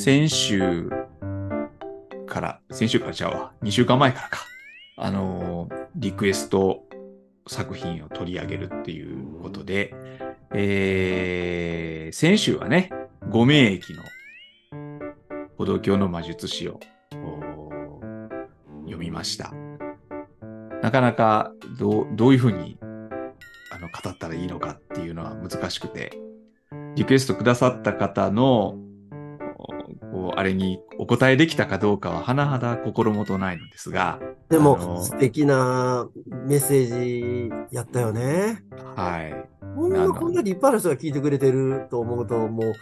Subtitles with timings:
[0.00, 0.88] 先週
[2.26, 4.38] から、先週からちゃうわ、2週間前からか、
[4.96, 6.84] あのーリクエスト
[7.46, 9.92] 作品を取り上げるっていうことで、
[10.54, 12.90] えー、先週はね、
[13.28, 14.02] 五名駅の
[15.58, 16.80] 歩道橋の魔術師を
[18.84, 19.52] 読みました。
[20.80, 26.16] なかなかどうどういうふうにあの語ったらいいのかっていうのは難しくて、
[26.94, 28.78] リクエストくださった方の
[30.12, 38.64] こうあれにお答えできたかどうかは甚だ心もとないのですが、でも、素敵なメッセージやったよね。
[38.96, 39.48] はい。
[39.76, 42.74] こんな、こんな立派な人が聞いてくれてると思うと、もう、うん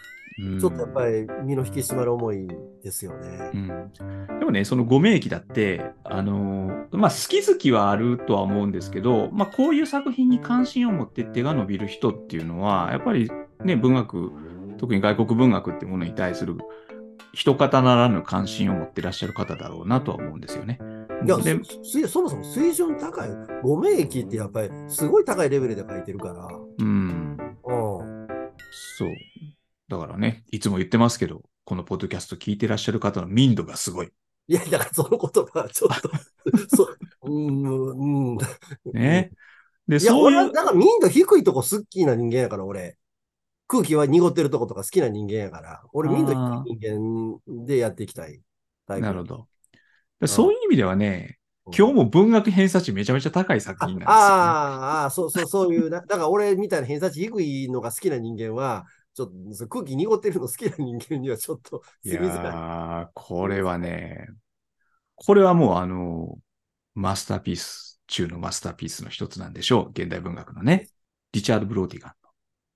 [0.60, 2.46] ちょっとやっぱり身の引き締まる思い
[2.84, 3.50] ですよね。
[3.54, 13.28] うん、でもね、そのご名義だって、あのーまあ、好き好きはあるとは思うんですけど、まあ、こういう作品に関心を持って手が伸びる人っていうのは、やっぱり
[13.64, 14.30] ね、文学、
[14.78, 16.56] 特に外国文学っていうものに対する
[17.32, 20.78] 一方ならぬ関心を持ってらっしゃる方だろうなとは思うんですよね。
[21.24, 23.28] いや、でそそもそも水準高い。
[23.62, 26.48] ご名義ってやっぱりすごい高いレベルで書いてるから。
[26.78, 28.28] うん、うん。
[28.70, 29.08] そう。
[29.88, 34.10] だからね、いつも言ってますけど、このポッドキャスト聞いてらっしゃる方の民度がすごい。
[34.48, 36.10] いや、だからその言葉はちょっと、
[36.74, 38.38] そう、うん、うん。
[38.92, 39.32] ね。
[39.86, 42.96] で、いや、俺は、、だから民度低いとこ好きな人間やから、俺。
[43.68, 46.36] 空気は濁ってるとことか好きな人間やから、俺民度低
[46.70, 48.40] い人間でやっていきたい
[48.86, 49.02] タイプ。
[49.02, 49.48] なるほど。
[50.20, 54.50] でそういう意味ではね、うん今日も文学偏差値めちゃめちゃ高い作あ品なんですよ、ね。
[54.50, 56.00] あああ、そうそう、そういうな。
[56.00, 62.56] だから俺みたいな偏差値低いのが好きな人間は、ちょっと空気濁ってるの好きな人間にはちょっとい住みづらい。
[62.56, 64.28] やー、これはね、
[65.16, 66.38] これはもうあの、
[66.94, 69.90] マスターピース中のマスターピースの一つなんでしょう。
[69.90, 70.88] 現代文学のね。
[71.32, 72.16] リチャード・ブローティガンの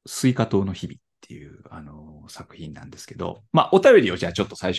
[0.06, 4.78] 西瓜糖の日々っていうあの作品なんですけど、まあ、お便りをじゃあちょっと最初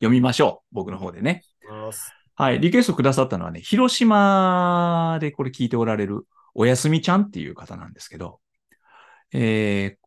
[0.00, 0.74] 読みましょう。
[0.74, 1.42] 僕の方でね。
[2.36, 2.60] はい。
[2.60, 8.40] リクエストくださったのはね、広島でこれ聞いておられるおやすみちゃんっていう方なんですけど、
[9.32, 10.06] えー、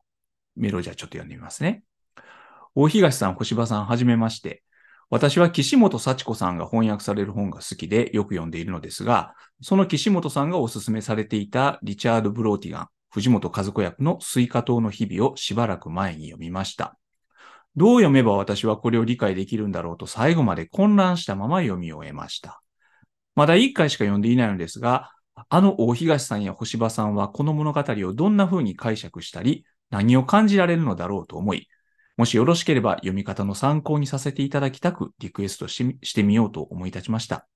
[0.56, 1.84] メールをじゃあちょっと読んでみますね。
[2.76, 4.64] 大東さん、小柴さん、はじめまして。
[5.10, 17.00] 私は岸本佐知子さんが翻訳される本が好きでよく読んでいるのですが、その岸本さんがおすすめされていたリチャード・ブローティガン、藤本和子訳の西瓜糖の日々をしばらく前に読みました。
[17.76, 22.62] どう読めば私はこれを理解できるんだろうと最後まで混乱したまま読み終えました。
[23.34, 25.10] まだ1回しか読んでいないのですが、
[25.50, 31.68] あの大東さんや星葉さんはこの物語をどんな風に解釈したり、何を感じられるのだろうと思い、
[32.18, 37.48] もしよろしければ読み方の参考にさせていただきたくリクエストししてみようと思い立ちました。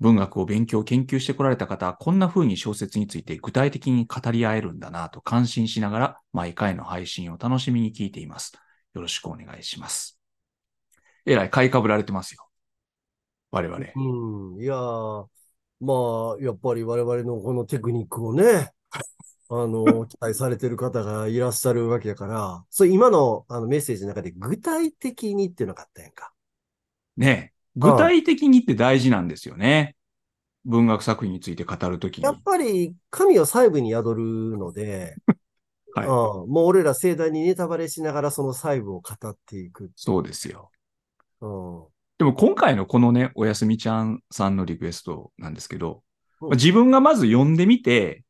[0.00, 8.52] 文学を勉強、研究してこられた方はこんな風に小説について具体的に語り合えるんだなと感心しながら毎回の配信を楽しみに聞いています。
[8.94, 10.18] よろしくお願いします。
[11.26, 12.48] えらい買いかぶられてますよ。
[13.50, 13.78] 我々。
[13.96, 14.62] うん。
[14.62, 15.26] いやー、
[15.80, 18.72] まあ、やっぱり我々のこのテクニックをね、
[19.50, 26.32] あの、期待されてる方がいらっしゃるわけやから、そう、今のあのメッセージの中で具体的にっていうのがあったやんか。
[27.16, 29.94] ねえ具体的にって大事なんですよね。
[30.64, 32.32] 文学作品について語るときにや。
[32.32, 35.16] っぱり神は細部に宿るので、
[35.94, 39.90] はいうんもう俺ら盛大にネタバレしながらその細部を語っていく。
[39.96, 40.70] そうですよ。
[41.40, 41.84] うん
[42.18, 46.02] でも今回のこのね、おやすみちゃんさんのリクエストなんですけど、
[46.40, 48.24] うんまあ自分がまず読んでみて、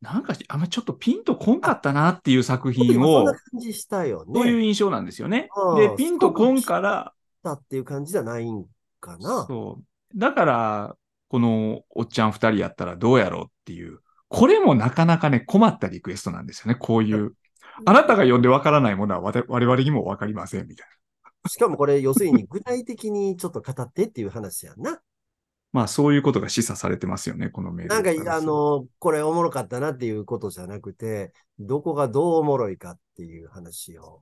[0.00, 4.32] なんかあんまちょっとピンとこんかったなっていう作品をそんな、感じしたよね。
[4.34, 8.66] そういう印象なんですよねで、ピンとこんから、だっていう感じじゃないん
[9.06, 9.46] かな。
[9.46, 10.18] そう。
[10.18, 10.96] だから、
[11.28, 16.78] このおっちゃん二人やったらどうやろうっていう、これもなかなかね、困ったリクエストなんですよね。
[16.78, 17.34] こういう。
[17.84, 20.88] あなたが読んでわからないものは我々にもわかりません、みたい
[21.44, 21.48] な。
[21.48, 25.00] しかもこれ、要するに具体的にちょっと語ってっていう話やんな。
[25.72, 34.20] まあ、そういうことが示唆されてますよね、このメールなんか、らあの、これおもろかったなっていうことじゃなくて、どこがどうおもろいかっていう話を。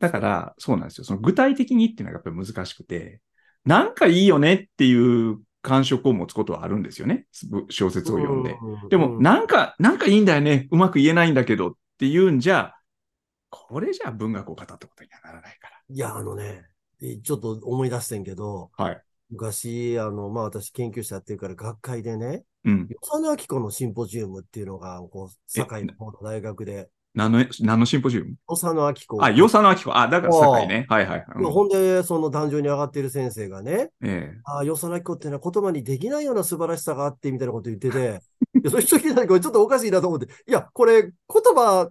[0.00, 1.04] だから、そうなんですよ。
[1.04, 3.20] その具体的にっていうのがやっぱり難しくて、
[3.64, 7.26] なんかいいよねっていう感触を持つことはあるんですよね。
[7.48, 8.56] ぶ小説を読んで。
[8.60, 10.68] うんでも、うんなんか、なんかいいんだよね。
[10.70, 12.74] うまく言えないんだけどっていうんじゃ、
[13.50, 16.64] これじゃ文学を語ったことにはならないかいや、あのね、
[17.02, 18.84] えちょっと思い出してんけど、ら。
[18.86, 19.02] はい。
[19.30, 22.88] 昔、あの、まあ私研究者やってるから学会でね、うん。
[22.88, 28.34] 与謝野明子のシンポジウムっていうのが、こう、堺の方の大学で、何の、何のシンポジウム？
[28.48, 29.22] 与謝野明子。
[29.24, 29.96] あ、与謝野明子。
[29.96, 30.86] あ、だから堺ね。
[30.88, 31.26] はいはい。
[31.36, 38.22] うんほんで、その壇上に上がっている先生がね、ええああ、与謝野明子ってのは言葉にできないような素晴らしさがあって、みたいなこと言ってて、
[38.54, 41.90] いや、それ一人だけこれちょっとおかしいなと思って、いや、これ言葉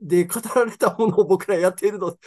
[0.00, 2.18] で語られたものを僕らやっているの、言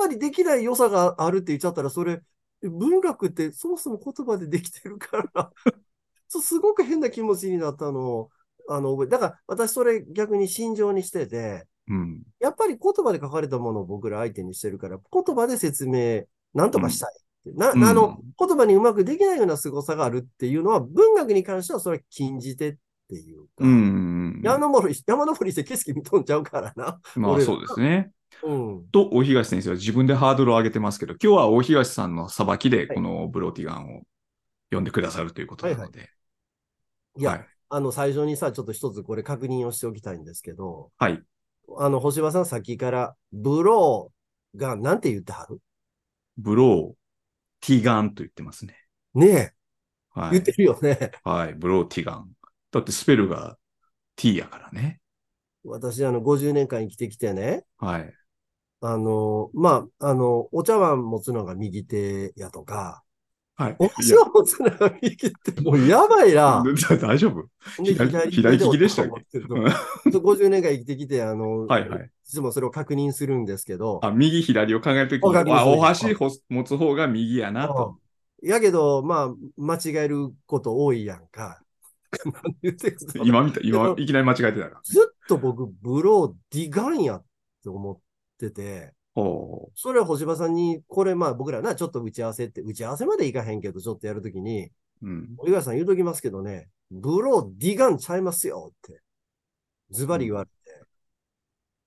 [0.00, 2.22] 葉にできない良さがあるって言っちゃったら、それ、
[2.62, 5.52] 文学ってそもそも言葉でできてるから、
[6.28, 8.30] そうすごく変な気持ちになったのを、
[8.72, 12.22] あの、だから私それ逆に心情にしてて、うん。
[12.38, 16.24] やっぱり言葉で書かれたものを僕ら相手にしてるから、言葉で説明、
[16.54, 17.10] なんとかしたい
[17.46, 22.76] うんあの、言葉にうまくできないような凄さがあるっていうのは、文学に関してはそれは禁じ手っ
[23.08, 24.40] ていうか、うん。
[24.44, 27.00] 山登り、山登りして景色見とんちゃうからな。
[27.16, 28.12] まあそうですね。
[28.42, 28.84] うん。
[28.92, 34.02] と、大東先生は自分でハードルを上げてますけど、今日は大東さんの裁きで、このブローティガンを
[34.70, 36.10] 読んでくださるということなので。
[37.16, 37.46] いや、はい。
[37.70, 41.22] あの、最初にさ、ちょっと一つこれ確認をしておきたいんですけど、はい。
[41.78, 45.60] あの、星葉さんさっきから、ブローがなんて言ってはる？
[46.36, 48.76] ブロー、ティガンと言ってますね。
[49.14, 49.54] ねえ、
[50.10, 50.32] はい。
[50.32, 51.12] 言ってるよね。
[51.22, 51.54] はい。
[51.54, 52.30] ブローティガン。
[52.72, 53.56] だってスペルが
[54.16, 55.00] T やからね。
[55.64, 58.14] 私、あの、50年間生きてきてね、はい。
[58.80, 63.02] あの、まあ、あの、お茶碗持つのが右手やとか、
[63.60, 63.76] はい。
[63.78, 66.64] お箸を持つのが右手って、 もうやばいな。
[66.98, 67.42] 大丈夫？
[67.82, 69.38] で左左利きでしたっけ？
[69.38, 72.04] お茶碗持ってると50年間生きてきて、あの、はいはい。
[72.06, 77.98] いつもそれを確認するんですけど、あ、右左を考えるときに、あ、お箸ほ持つ方が右やなと。
[78.42, 81.60] やけど、まあ、間違えること多いやんか。
[83.22, 84.80] 今見た、今いきなり間違えてたから。
[84.82, 87.24] ずっと僕、ブロー、ディガンやっ
[87.62, 87.98] て思っ
[88.38, 88.99] てて、ほ
[89.74, 94.66] それは星葉さんに、これまあ僕らな、ちょっと打ち合わせって、打ち合わせまでいかへんけど、ちょっとやるときに、
[95.02, 95.08] う。
[95.08, 95.28] うん。
[95.38, 99.00] お岩さん言うときますけどね、ブロー、ディガンちゃいますよって、
[99.90, 100.50] ズバリ言われて。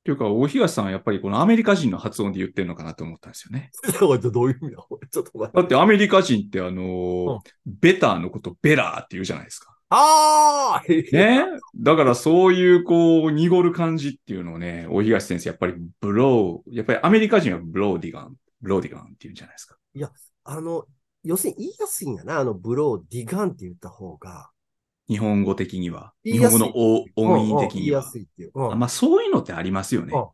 [0.03, 3.71] というか、大東さんはやっぱりこのアメリカ人の発音で言ってるのかなと思ったんですよね。
[4.01, 5.57] どういう意味だちょっと待って。
[5.57, 9.72] だってアメリカ人ってあのーベターのことベラーって言うじゃないですか。
[9.95, 11.45] ああね？
[11.75, 19.77] だからそういうこう濁る感じっていうのをね、大東先生やっぱりブロー、やっぱりアメリカ人はブローディガン、ブローディガンって言うんじゃないですか。
[20.45, 20.85] あの、
[21.23, 24.49] 要するに言いやすいんやな、あのブロー、ディガンって言った方が。
[25.07, 26.13] 日本語的には。
[26.23, 28.03] 日本語のお音韻的うんうん言いやには。
[28.03, 28.51] すいっていう。
[28.55, 30.13] うんあまあそういうのってありますよね。
[30.15, 30.25] うん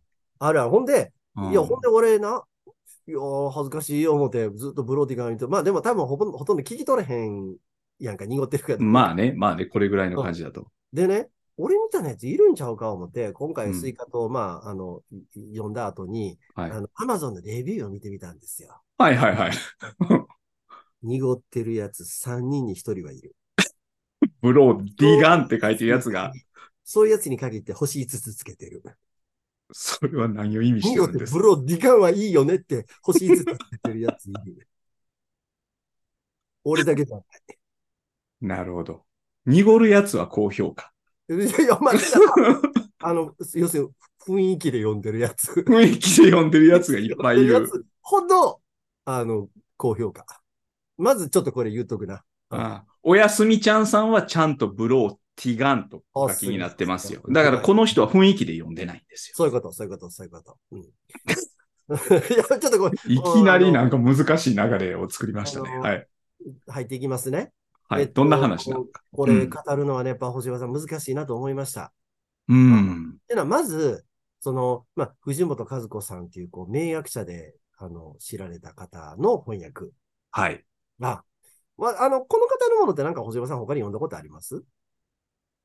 [0.42, 0.70] あるある。
[0.70, 2.44] ほんで、うんいや、ほんで俺な、
[3.08, 7.58] いやー、恥ずかしいよ思って、ずっとブローディガン言って、まあでも多分ほぼほとんど聞き取れへん
[8.00, 8.80] やんか、濁ってるから。
[8.80, 10.72] まあね、まあね、これぐらいの感じだと。
[10.94, 15.02] でね、俺みたいなやついるんちゃうか思って、今回うんスイカと、まあ、あの、
[15.36, 16.72] い読んだ後に、はい。
[16.72, 18.82] あの、アマゾンのレビューを見てみたんですよ。
[18.98, 19.52] はいはいはい。
[21.04, 23.36] 濁ってるやつ3人に1人はいる。
[24.42, 26.32] ブローディガンって書いてるやつが、。
[26.84, 28.82] そういうやつに限って星5つつけてる。
[29.72, 34.68] それは何を意味してるんですブローディガンはいいよねって星5つつけてるやついる。
[36.64, 37.59] 俺だけじゃない。
[38.42, 39.04] なるほど。
[39.46, 40.92] 濁るやつは高評価。
[41.30, 41.34] い
[41.68, 41.94] やまあ、
[43.00, 43.90] あの、要するに
[44.20, 45.52] 雰囲気で読んでるやつ。
[45.52, 47.70] 雰囲気で読んでるやつがいっぱいいる。
[48.02, 48.62] ほど、
[49.06, 50.26] あの、高評価。
[50.98, 52.24] まずちょっとこれ言っとくな。
[52.50, 59.36] ああおやすみちゃんさんはちゃんとブローティガンと書きになってますよだからこの人は雰囲気で読んでないんですよ。
[59.38, 60.58] そういうこと、そういうこと、そういうこと。
[60.72, 60.84] うん、 い
[62.38, 65.70] や、ちょっとこれ、いきなりなんか難しい流れを作りましたね。
[65.78, 66.08] はい。
[66.68, 67.54] 入っていきますね。
[67.90, 68.04] はい。
[68.04, 69.02] えっとどんな話なのか。
[69.12, 71.92] これうん語るのはね、やっぱ星葉さん難しいなと思いました。
[72.48, 73.18] うん。
[73.24, 74.06] っていうのは、まず、
[74.40, 79.92] その、まあ、藤本和子さんっていう、こう、名訳者で、あの、知られた方の翻訳
[80.32, 80.64] はい。
[81.00, 81.24] が、
[81.78, 84.64] まあ、あの、この方のものってなんか星葉さん他に読んだことあります？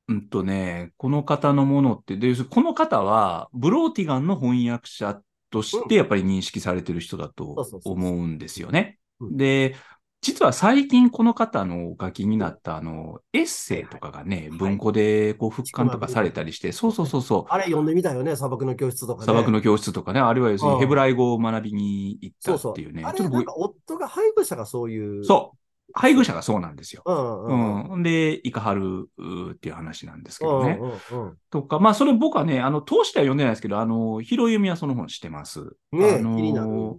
[0.09, 8.99] うんとね、この方のものって、で、この方は、ブローティガンの翻訳者としてやっぱり認識されてる人だと思うんですよね。
[9.21, 9.77] うんで、
[10.25, 17.45] 実は最近この方のお書きになったあの、エッセイとかがね、はい文庫でこう復刊とかされたりして、そうそうそうそう。
[17.51, 19.25] あれ読んでみたよね、砂漠の教室とかね。
[19.25, 22.73] 砂漠の教室とかね、あるいは要するうんにヘブライ語を学びに行ったそうそう。
[22.73, 23.05] っていうね。
[23.05, 25.25] あちょっと僕れ夫が配偶者がそういう。
[25.25, 25.59] そう。
[25.93, 27.03] 配偶者がそうなんですよ。
[27.05, 27.93] うんうんうん。
[27.93, 28.03] うん。
[28.03, 29.11] で、イカハル
[29.53, 30.79] っていう話なんですけどね。
[30.81, 35.61] うんうんうんとか、まあ、それ僕はね、あの、通しては読んでないですけど、あの、拾い読みはその本してます。
[35.93, 36.71] ねえ、あのー気になる。
[36.71, 36.99] うん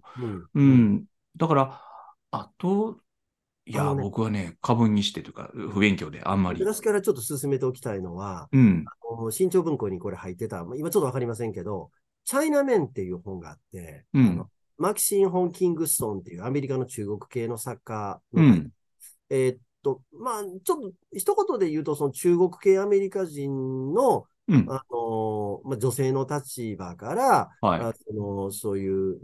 [0.54, 1.04] うん。
[1.36, 1.82] だから、
[2.32, 3.00] あと、
[3.66, 6.64] いや、ね僕はね、過分にしてというか、不勉強であんまり。
[6.64, 8.86] 私からちょっと進めておきたいのは、うん。
[8.88, 11.90] あの新潮文庫にこれ入ってた、まあ今ちょっとわかりませんけど、
[12.26, 14.46] チャイナメンっていう本があって、うん
[14.78, 18.72] マキシン・ホン・キングストンっていうアメリカの中国系の作家の、うん。
[19.30, 24.66] えーっと、まあ、ちょっと一言で言うと、その中国系アメリカ人の、うん。
[24.70, 27.80] あのまあ、女性の立場から、はい。
[27.82, 29.18] あそのそういう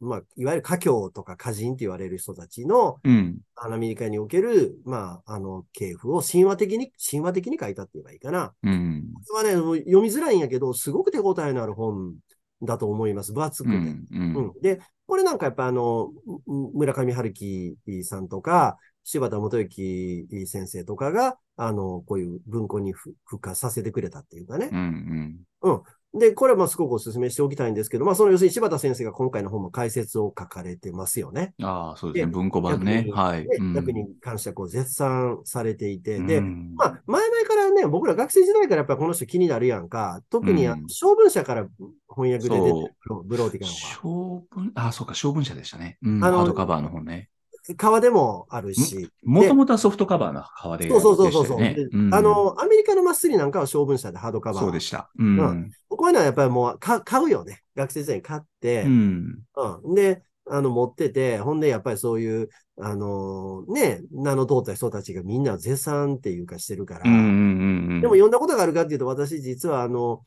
[0.00, 3.38] まあ、いわゆる華僑とか歌人って言われる人たちのうん。
[3.58, 8.52] アメリカにおける、まあ、あの系譜を神話的に、神話的に書いたって言えばいいかな。
[8.62, 9.04] うん。
[9.26, 12.14] これはね、読みづらいんやけど、すごく手応えのある本
[12.62, 13.32] だと思います。
[13.32, 13.76] 分厚くて。
[13.76, 14.06] うん。
[14.10, 14.34] うん。
[14.34, 14.52] うん。
[14.60, 16.10] で、これなんかやっぱあの、
[16.46, 18.76] む村上春樹さんとか、
[19.06, 24.76] 柴田元幸先生とかが、あの、こういう文庫にふ付加させてくれたっていうかねう。
[24.76, 25.36] ん。
[25.62, 25.82] うん。
[26.18, 31.54] で、これはまあすごくお勧めしておきたいんですけど、まあその要するに柴田先生が今回の本も解説を書かれてますよね。
[31.62, 32.32] ああ、そうですね。
[32.32, 33.06] で文庫版ね。
[33.12, 33.46] はい。
[33.46, 40.20] でうん逆に関してはこう絶賛されていて、で、うんまあ、前々からね、僕ら学生時代からやっぱりこの人気になるやんか。
[40.30, 41.68] 特にあのうん小文社から
[42.08, 42.94] 翻訳で出てる
[43.24, 43.74] ブローティカンは。
[44.02, 45.96] 小文、あ、そうか、小文社でしたね。
[46.02, 46.24] うん。
[46.24, 47.28] あのハードカバーの本ね。
[47.74, 49.10] 革でもあるし。
[49.24, 54.62] もともとはソフトカバーの革でそうそうそうそうそう、うんであの、アメリカのマッスリなんかは小文社でハードカバー。
[54.62, 55.10] そうでした。
[55.18, 55.38] うん。
[55.38, 57.62] うんこういうのはやっぱりもうか買うよね。
[57.74, 59.38] 学生時代に買って、うん。
[59.84, 59.94] うん。
[59.94, 68.00] で、あの、持ってて、ほんで、やっぱりそういう、あのね、名の通った人たちがみんな絶賛っていうかしてるから、うんうんうんうん。
[68.00, 70.24] でも読んだことがあるかっていうと、私実はあの、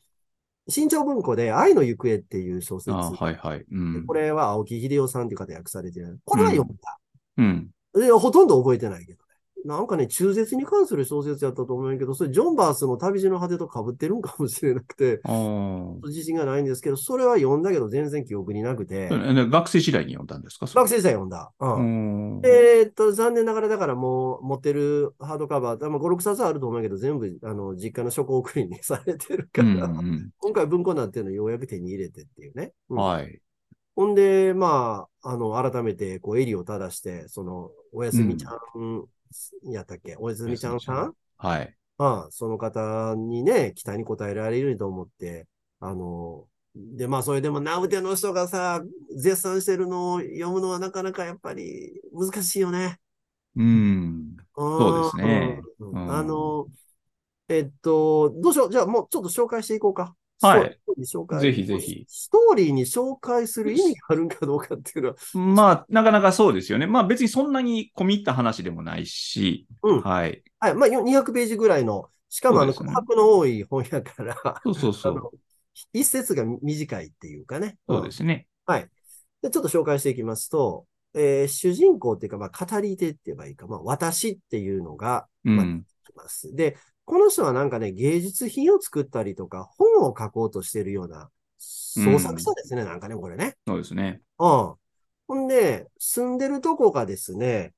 [0.68, 2.92] 新潮文庫で愛の行方っていう小説。
[2.92, 3.64] はいはい。
[3.70, 4.06] うん。
[4.06, 6.18] これは青木秀夫さんっていう方が訳されてる。
[6.24, 6.98] これは読んだ。
[7.36, 7.70] うん。
[7.94, 9.24] でほとんど覚えてないけどね。
[9.62, 15.20] なんかね、中絶に関する小説やったと思うんやけど、それジョン・バースの旅路の果てと被ってるんかもしれなくて。
[16.04, 20.64] 自信がないんですけど、それは読んだけど全然記憶になくて、学生時代に読んだんですか？
[20.66, 21.52] 学生時代読んだ。
[21.60, 21.66] う。
[21.66, 22.40] うんん。
[22.42, 32.72] えーっと、残念ながらだからもう持ってるハードカバー、まあ、5、6冊あると思うけど、全部、あの、実家の書庫送りにされてるかうんら、うん今回文庫になってるのようやく手に入れてっていうね。
[32.88, 32.94] う。
[32.94, 33.40] うんんはい。
[33.96, 39.06] ほんで、まあ、あの、改めて、こう、襟を正して、その、おやすみちゃん、
[39.72, 40.16] やったっけ？
[40.16, 41.76] おやすみちゃんさんはい。
[41.98, 45.46] ああその方にね、期待に応えられると思って、
[45.80, 48.82] あの、で、まあ、それでも、ナウテの人がさ、
[49.16, 52.98] 絶賛してるのを読むのはなかなかやっぱり難しいよね。
[53.56, 54.36] うん。
[54.78, 56.68] そうですねうんうんあの、
[57.48, 58.72] えっと、どうしよう？
[58.72, 60.16] じゃあもうちょっと紹介していこうか。
[60.40, 60.76] はい
[61.40, 66.86] ぜひぜひストーリーに紹介する意味があるんかどうかっていうのは、まあ、なかなかそうですよね。
[66.86, 70.00] まあ別にそんなに込み入った話でもないし、うん。
[70.00, 70.42] はい。
[70.58, 70.74] はい。
[70.74, 75.32] まあ、よ200ページぐらいの、しかもあの、空白の多い本やから、そうそうそう。
[75.92, 77.78] 一節が短いっていうかね。
[77.88, 78.46] そうですね。
[78.66, 78.88] はい。
[79.42, 85.84] で、ちょっと紹介していきますと、えー主人公っていうか、まあ、語り手って言えばいいか、まあ、私っていうのが、まあうん。
[86.10, 86.54] います。
[86.54, 86.76] で、
[87.10, 93.56] この人はなんかね、芸術品を作ったりとか、本を書こうとしているような創作者ですね、なんかね、これね。
[93.66, 94.20] そうですね。
[94.38, 94.74] うん。
[95.26, 97.74] ほんで、住んでるとこがですね、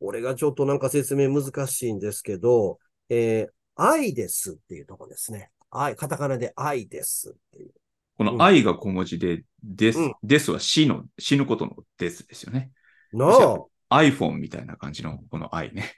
[0.00, 5.52] 俺がちょっとなんか説明難しいんですけど、えー、愛ですっていうとこですね。
[5.70, 7.70] 愛、カタカナで愛ですっていう。
[8.18, 12.72] この愛が小文字で、ですうん、ですは死の、死ぬことのですですよね。
[13.12, 15.94] なあ、iPhone みたいな感じのこの愛ね。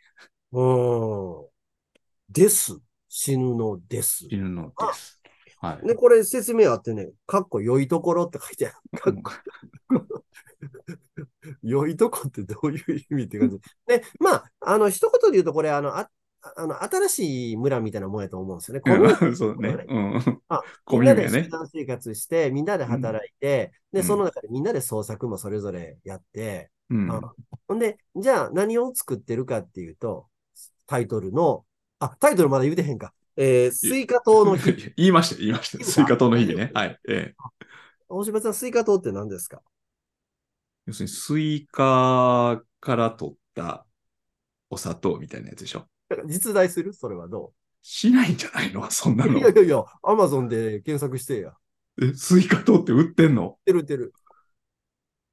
[0.53, 1.54] うん。
[2.31, 2.79] です。
[3.09, 4.27] 死ぬのです。
[4.29, 5.21] 死ぬのです。
[5.59, 5.87] はい。
[5.87, 9.01] で、これ説明あってね、かっこ良いところって書いてある。
[9.01, 9.33] かっこ
[11.63, 13.59] 良いとこってどういう意味って感じ。
[13.87, 16.11] で、まあ、あの、一言で言うと、これ、あの、あ
[16.57, 18.81] あの、新しい村みたいなもんやと思うんですよね。
[18.81, 19.85] コミ そうね。
[19.89, 20.63] うんあ。
[20.85, 21.59] コみんなで集ミュニティね。
[21.59, 27.11] 団生活して、みんなで働いて、で、うんその中でみんなで創作もそれぞれやって、うん。
[27.11, 27.33] あ
[27.67, 30.29] ほんで、じゃあ何を作ってるかっていうと、
[30.87, 31.65] タイトルの、
[32.05, 33.13] あ、タイトルまだ言うてへんか。
[33.37, 34.83] えー、西瓜糖の日 々。
[34.97, 35.85] 言いました、言いました。
[35.85, 36.71] 西瓜糖の日々ね。
[36.75, 36.99] はい。
[37.09, 37.35] ええ。
[38.09, 39.63] 大島さん、スイカ糖って何ですか？
[40.87, 43.87] 要するに、スイカから取った
[44.71, 45.87] お砂糖みたいなやつでしょ。
[46.27, 46.93] 実在する？
[46.93, 48.89] それはどしないんじゃないの？
[48.91, 49.43] そんなうのい。
[49.43, 51.55] やいやいや、アマゾンで検索してや。
[52.01, 53.59] え、スイカ糖って売ってんの？
[53.59, 54.13] 売ってる売ってる。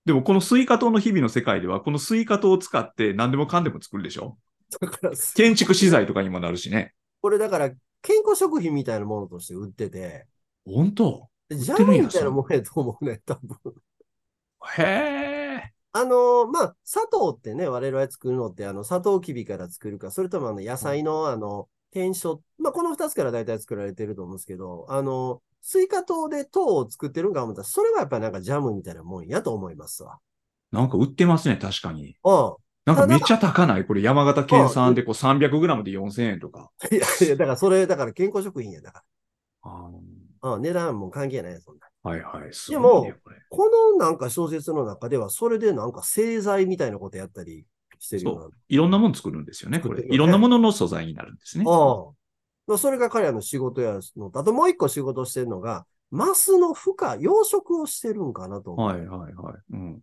[0.05, 4.37] でもこのスイカ糖の日々の世界では、このスイカ糖を使って何でもかんでも作るでしょ
[4.79, 6.93] だから、建築資材とかにもなるしね。
[7.21, 7.69] これだから、
[8.01, 10.27] 健康食品みたいなものとして売ってて、
[10.65, 11.27] 本当？
[11.49, 13.57] ジャムみたいなもんやと思うね、多分。
[14.77, 15.73] へえ。
[15.93, 30.19] あのまあ、砂糖ってね、我々が作るのって、あの、砂糖きびから作るか、それともあの、野菜の、あの、甜菜、まあ、この二つから大体作られてると思うんですけど、あの、スイカ糖で糖を作ってるんか思ったら、それはやっぱりなんかジャムみたいなもんやと思いますわ。
[30.71, 32.15] なんか売ってますね、確かに。
[32.23, 32.55] うん。
[32.93, 33.85] なんかめっちゃ高ない？
[33.85, 36.69] これ山形県産でこう 300g で4000円とか。
[36.91, 39.03] いやいや、だからそれ、だから健康食品やだか
[39.63, 39.89] あ
[40.43, 40.51] ら。
[40.51, 41.87] うん、値段も関係ないや、そんな。
[42.05, 42.53] ーはいはい。
[42.53, 43.11] すでも
[43.49, 47.65] このなんか小説の中では、それでなんか製剤みたいなことやったり
[47.99, 48.47] してるような。
[48.67, 50.03] いろんなもの作るんですよね、これ。
[50.03, 51.65] いろんなものの素材になるんですね。
[51.67, 52.05] ああ。
[52.67, 58.87] まあそれが彼らの仕事やのと、あともう一個仕事してるのが、マスの孵化、養殖をしてるんかなと思う。
[58.87, 59.55] はいはいはい。
[59.73, 59.93] うん。
[59.93, 59.99] うん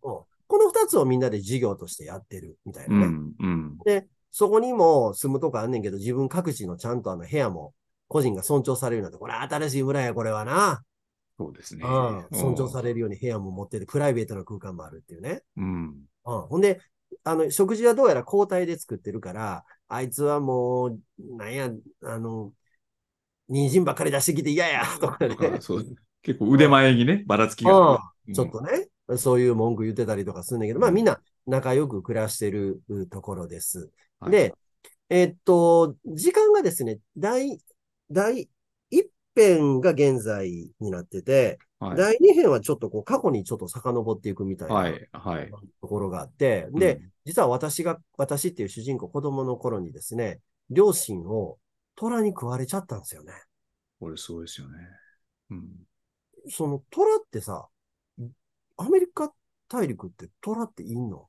[0.48, 3.06] この二つをみんなで事業としてやってるみたいうなね。
[3.06, 3.32] ん。
[3.38, 3.78] うん。
[3.84, 7.74] で、そこにも住むとこあんねんけど、自分各地のちゃんとあの部屋も
[8.08, 10.82] 個人が尊重されるようになって、これ新しい村や、これはな。
[11.38, 11.84] そうですね。
[11.84, 15.42] うん、尊重されれるように部屋も持ってて、プライベートな空間もあるっていうね。
[15.56, 15.84] うん。
[16.24, 16.80] うん、ほんで、
[17.24, 21.00] あの、食事はどうやら交代で作ってるから、あいつはもう、
[21.36, 21.70] なんや、
[22.02, 22.52] あの、
[23.48, 25.36] 人参ばっかり出してきて嫌や、とかね。
[25.56, 25.84] あそう
[26.22, 33.90] 結構腕前にね、ばらつきがうんちょっとね、そういう文句言ってたりとかするんだけど、まあうんみんな仲良く暮らしてるうところです。
[34.20, 34.54] はいで、
[35.10, 37.60] えっと、時間がですね、第、
[38.10, 38.50] 第
[38.90, 41.96] 一編が現在になってて、はい。
[41.96, 45.08] 第二編はちょっとこう過去にちょっと遡っていくみたいなはい。
[45.12, 45.50] はい。
[45.80, 51.58] ところがあって、で、うん、実は私が、私っていう主人公、子供の頃にですね、両親を
[51.94, 53.32] 虎に食われちゃったんですよね。
[54.00, 54.74] これすごいですよね。
[55.50, 55.68] うん。
[56.50, 57.68] その虎ってさ、
[58.78, 59.32] アメリカ
[59.68, 61.26] 大陸って虎っていんの？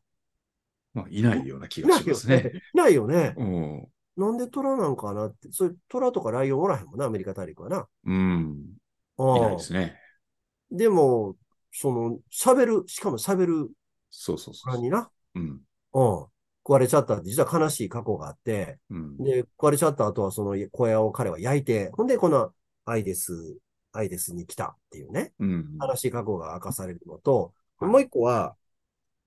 [0.94, 2.51] まあ、いないような気いがしますね。。
[2.74, 3.36] ないよね。
[3.38, 3.88] うん。
[4.18, 5.50] なんで虎なんかなって。
[5.51, 7.88] それ虎とかライオンおらへんもんな、アメリカ大陸はな。
[8.06, 8.65] うん。
[9.18, 9.98] ああいないですね。
[10.72, 11.36] でも、
[11.72, 13.70] その、喋る、しかも喋る
[14.10, 14.74] そうそうそう。
[14.74, 15.44] 虎にな、うん。
[15.44, 15.60] うん、
[15.94, 16.32] 食
[16.68, 19.18] われちゃったって、実は悲しい過去があって、うん。
[19.18, 22.51] で、食われちゃった後はその小屋を彼は焼いて、ほんで、この
[22.86, 23.58] アイデス、
[23.91, 25.77] アイデスに来たっていうね、うん。
[25.81, 28.58] 悲しい過去が明かされるのと、はいもう一個は、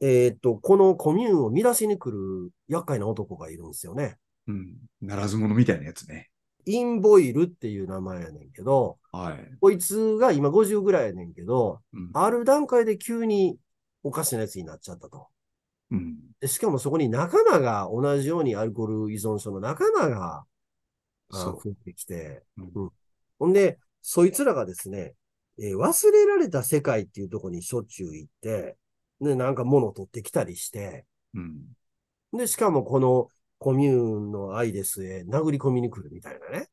[0.02, 4.18] えーっと、このコミューンを乱しに来る厄介な男がいるんですよね。
[4.46, 4.74] うん。
[5.00, 6.28] ならず者みたいなやつね。
[6.66, 9.56] インボイルっていう名前やねんけど、はい。
[9.60, 12.10] こいつが今50ぐらいやねんけど、うん。
[12.12, 13.56] ある段階で急に
[14.02, 15.28] おかしなやつになっちゃったと。
[15.90, 16.16] うん。
[16.40, 20.44] でしかもそこに仲間が同じようにアルコール依存症の仲間が、
[21.30, 22.90] あそう増えてきて、うん
[23.38, 25.14] ほんで、そいつらがですね、
[25.58, 28.76] えー忘れられた世界っていうところにしょっちゅう行って、
[29.20, 31.60] で、なんか物を取ってきたりして、うん。
[32.32, 33.28] で、しかもこの
[33.58, 36.68] コミューンのアイデスへ殴り込みに来るみたいなね。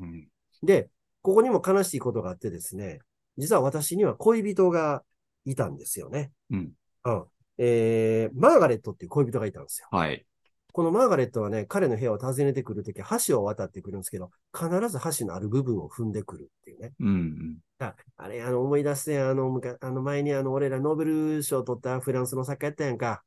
[0.00, 0.28] うん。
[0.62, 0.88] で、
[1.22, 3.00] ここにも悲しいことがあってですね、
[3.36, 5.02] 実は私には恋人が
[5.44, 6.32] いたんですよね。
[6.50, 6.72] うん。
[7.04, 7.24] うん。
[7.58, 9.88] えー、マーガレットっていう恋人がいたんですよ。
[9.90, 10.24] はい。
[10.72, 16.92] このマーガレットはね、彼の部屋を訪ねてくるとき、橋を渡ってくるんですけど、必ず橋のある部分を踏んでくるっていうね。
[17.00, 17.58] うん。
[17.78, 23.22] ああれ、あの、思い出して、あの、あの前にあの、俺らノーベル賞を取ったフランスの作家やったやんか。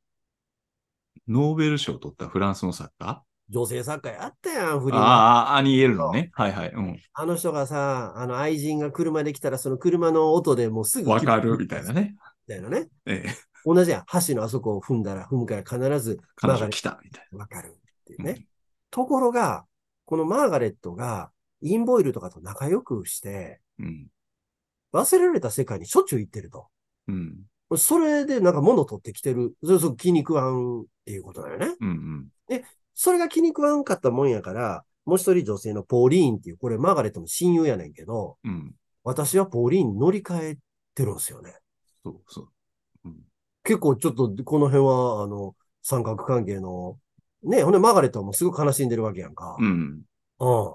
[1.27, 3.23] ノーベル賞を取ったフランスの作家？
[3.49, 6.31] 女性作家やったやん、フリーのああ、アニエルのね。
[6.33, 6.71] はいはい。
[6.71, 6.99] うん。
[7.13, 11.93] あの人がさ、あの愛人が車で来たら、その車の音でもうすぐわかるみたいな。
[11.93, 12.15] ね。
[12.47, 12.87] みたいなね。
[13.05, 13.52] ええ。
[13.65, 14.05] 同じやん。
[14.27, 18.33] 橋のあそこを踏んだら踏むから必ずマーガレッ彼女来たみたいトわかるっていうな。
[18.33, 18.47] ね。
[18.91, 19.65] ところが、
[20.05, 24.07] このマーガレットがインボイルとかと仲良くして、うん。
[24.93, 26.67] 忘れられた世界にしょっちゅう行ってると。
[27.07, 27.37] うん。
[27.77, 29.55] それでなんか物取ってきてる。
[29.63, 31.75] そうそう気に食わんっていうことだよね。
[31.79, 32.29] うん。
[32.49, 32.61] うん。
[32.93, 38.75] それが気に食わんかったもんやから、もう一人女性のポーリーンっていう、これマーガレットの親友やねんけど、うん。
[39.03, 40.57] 私はポーリーンに乗り換え
[40.93, 41.55] てるんですよね。
[42.03, 42.49] そうそう。
[43.63, 43.69] うん。
[43.69, 46.97] 結構ちょっとこの辺は、あの、三角関係の、
[47.43, 49.57] ね、ほんでマーガレットはもうすごく悲しんでるわけやんか。
[49.59, 50.01] うん。
[50.39, 50.73] うん。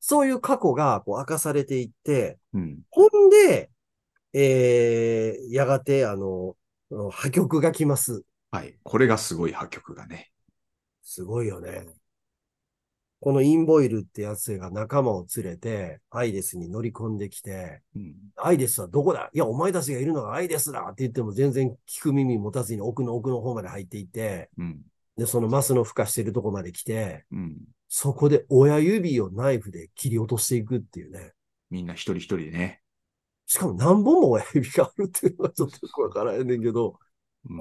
[0.00, 2.78] そういう過去がこう明かされていって、うん。
[2.90, 3.70] ほんで、
[4.32, 6.54] えー、やがて、あの、
[7.10, 8.22] 破局が来ます。
[8.50, 8.78] はい。
[8.82, 10.30] これがすごい破局がね。
[11.02, 11.86] すごいよね。
[13.20, 18.14] このインボイルってやつが仲間を連れて、アイデスに乗り込んできて、うん。
[18.36, 19.28] アイデスはどこだ？
[19.32, 24.80] いや、お前たちがいるのがアイデスだって言っても全然聞く耳持たずに奥の奥の方まで入っていって、うん。
[25.16, 27.56] で、そのマスの孵化してるとこまで来て、うん。
[27.88, 31.32] そこで親指をナイフで切り落としていくっていうね。
[31.70, 32.82] みんな一人一人でね。
[33.46, 37.00] しかも何本も親指があるっていうのはちょっとよくわからへんねんけど、
[37.50, 37.52] う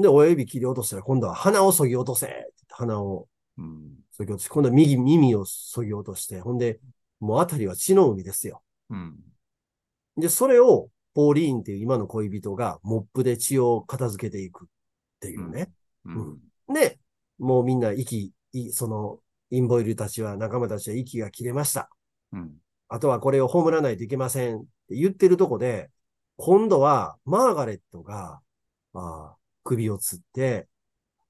[0.00, 0.02] ん。
[0.02, 3.99] で、親指切り落としたら今度は鼻を削ぎ落とせって言って鼻をうん。
[4.20, 6.80] 削ぎ落として、今度は右耳を削ぎ落として、ほんで、
[7.20, 8.62] もうあたりは血の海ですよ。
[8.90, 9.16] うん。
[10.16, 14.68] で、それを、ポーリーンっていう今の恋人がモップで血を片付けていくっ
[15.18, 15.70] ていうね。
[16.04, 16.38] うん。
[16.72, 17.00] で、
[17.38, 19.18] もうみんな息、いその、
[19.50, 21.90] インボイルたちは、仲間たちは息が切れました。
[22.32, 22.52] うん。
[22.88, 25.90] あとはこれを葬らないといけませんって言ってるとこで、
[26.36, 28.40] 今度はマーガレットが、
[28.94, 30.68] あ首をつって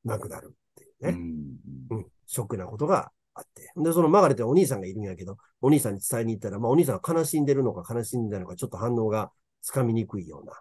[0.05, 1.11] 亡くなるっていうね。
[1.91, 1.99] うん。
[1.99, 3.73] うん、ショックなことがあって。
[3.77, 10.53] で、そのマーガレットはお兄さんがいるんやけど、お兄さんに伝えに行ったら、まあお兄さんは悲しんでるのか悲しんでないのか、ちょっと反応がつかみにくいような。
[10.53, 10.61] うん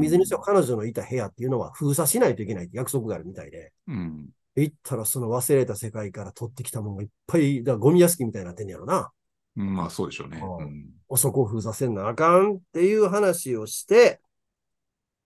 [0.00, 4.28] 水にしても彼女のいた部屋っていうのは封鎖しないといけないって約束があるみたいで、うん。
[4.56, 9.10] 行ったらその忘れた世界から取ってきたものがいっぱい、だゴミ屋敷みたいになってんやろな。
[9.56, 9.74] うん。
[9.74, 10.40] まあそうでしょうね。
[10.40, 10.62] う
[11.10, 11.18] うん。
[11.18, 14.20] そこを封鎖せんなあかんっていう話をして、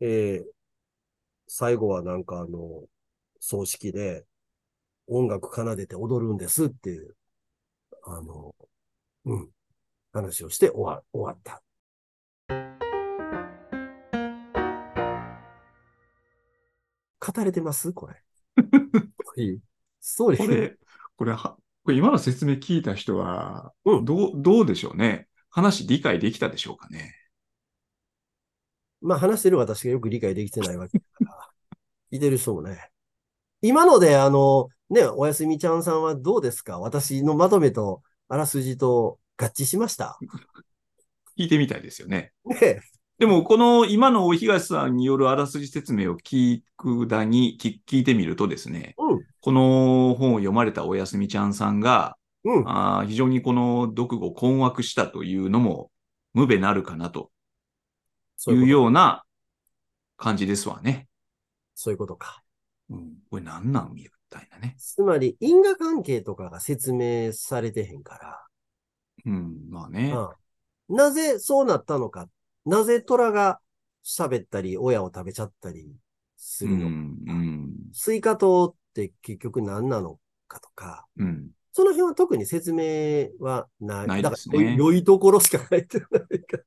[0.00, 0.56] えー
[1.48, 2.82] 最後はなんかあの、
[3.38, 4.24] 葬式で
[5.06, 7.16] 音楽奏でて踊るんですっていう、
[8.04, 8.54] あの、
[9.24, 9.48] うん、
[10.12, 11.62] 話をして終わ終わった。
[17.32, 17.92] 語れてます？
[17.92, 18.22] これ。
[20.00, 20.48] そうですね。
[20.48, 20.76] これ、
[21.16, 25.28] これは、これ今の説明聞いた人は、うん、どう、どうでしょうね。
[25.50, 27.14] 話理解できたでしょうかね。
[29.00, 31.50] まあ話してる私がよく理解できてないわけだから、
[32.10, 32.90] いてる人もね。
[33.60, 36.78] 今ので、あの、ね、おやすみちゃんさんはどうですか？
[36.78, 40.18] 私のまとめとあらすじと合致しました
[41.38, 42.32] 聞いてみたいですよね。
[42.44, 42.80] ね
[43.18, 49.20] でも、この今の東さんによるあらすじ説明を聞くだに聞聞いてみるとですね、うん。
[49.40, 52.68] この本を読まれたおやすみちゃんさんが、うん。
[52.68, 55.90] あー非常にこの読後困惑したというのも
[56.34, 57.30] 無べなるかなと
[58.48, 58.66] いう。
[58.68, 59.24] ような
[60.16, 61.08] 感じですわね。
[61.74, 62.42] そういうことか。
[62.90, 64.76] うん、これ何なんみたいなね。
[64.78, 68.46] つまり、因果関係とかが説明されてへんか
[69.24, 70.10] うん、まあね。
[70.10, 70.30] ら、
[70.88, 70.96] うん。
[70.96, 72.28] なぜそうなったのか。
[72.64, 73.60] なぜ虎が
[74.04, 75.92] 喋ったり、親を食べちゃったり
[76.36, 76.86] すうるのか。
[76.86, 80.18] ん、うん、スイカ糖って結局何なの
[80.48, 81.50] かとか、うん。
[81.72, 84.06] その辺は特に説明はない。
[84.06, 86.08] ないだから、ですね良いところしか書いてない
[86.44, 86.58] か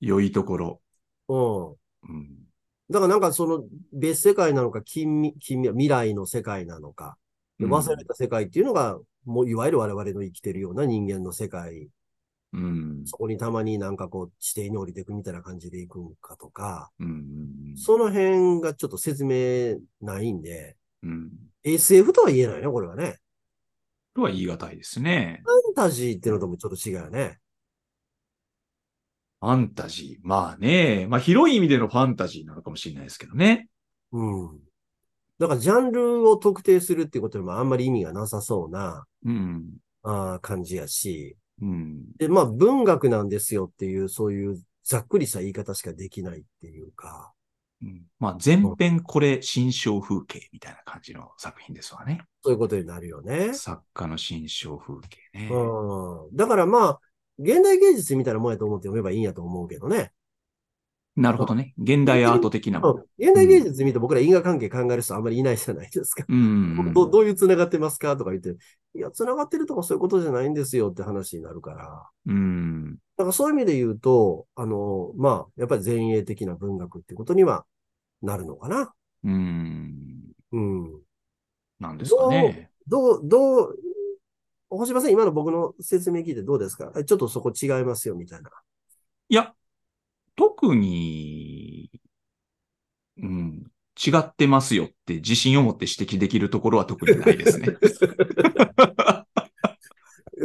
[0.00, 0.80] 良いところ。
[1.28, 1.34] ら。
[1.34, 1.70] うん。
[1.70, 2.47] うん、
[2.90, 7.16] だからなんかその別世界なのか、近未近未未来の世界なのか、
[7.60, 11.88] 忘れた世界っていうのが、もういわゆる我々の生きてるような人間の世界、
[12.52, 21.30] うん、そこにたまになんかこう地底に降りていくみたいな感じで行くんかとか、うん、その辺がちょっと説明ないんで、うん。
[21.62, 23.18] SF とは言えないね、これはね。
[24.14, 25.42] とは言い難いですね。
[25.44, 27.38] ファンタジーっていうのともちょっと違うよね。
[29.40, 30.26] ファンタジー。
[30.26, 31.06] まあね。
[31.08, 33.68] まあ広い意味でのファンタジーなのかもしれないですけどね。
[34.12, 34.58] うん。
[35.38, 39.64] だからジャンルを特定するっていうことにもあんまり意味がなさそうなうん。
[40.02, 42.12] あー感じやし、うん。
[42.16, 47.32] で、まあ文学なんですよっていう、そういうざっくりした言い方しかできないっていうか、
[47.80, 52.22] うんまあ前編これ新象風景みたいな感じの作品ですわね。
[52.42, 53.54] そういうことになるよね。
[53.54, 55.48] 作家の新象風景ね。
[55.52, 56.36] うん。
[56.36, 57.00] だからまあ、
[57.38, 60.12] 現代芸術みたいなもんやと思って読めばいいんやと思うけどね。
[61.18, 61.74] なるほどね。
[61.78, 62.94] 現代アート的なもの。
[63.18, 66.24] 現代芸術見て僕ら因果関係考える人あんまりいないじゃないですか。
[66.28, 66.92] うん。
[66.94, 68.56] どどういう繋がってますかとか言って、
[68.94, 72.08] いや、繋がってるとかそういうことじゃないんですよって話になるから。
[72.26, 72.94] うん。
[73.16, 77.66] だからそういう意味で言うと、あの、まあ、やっぱり前衛的な文学ってことには
[78.22, 78.94] なるのかな。
[79.24, 80.22] うん。
[80.52, 81.00] うん。
[81.80, 82.70] なんですかね。
[82.86, 83.76] どう、どう、
[84.70, 86.92] 星葉さん、今の僕の説明聞いてどうですか？
[87.04, 88.50] ちょっとそこ違いますよ、みたいな。
[89.28, 89.54] いや、
[90.36, 91.90] 特に、
[93.20, 97.76] うん、違ってますよって自信を持って指摘できるところは特にないですね。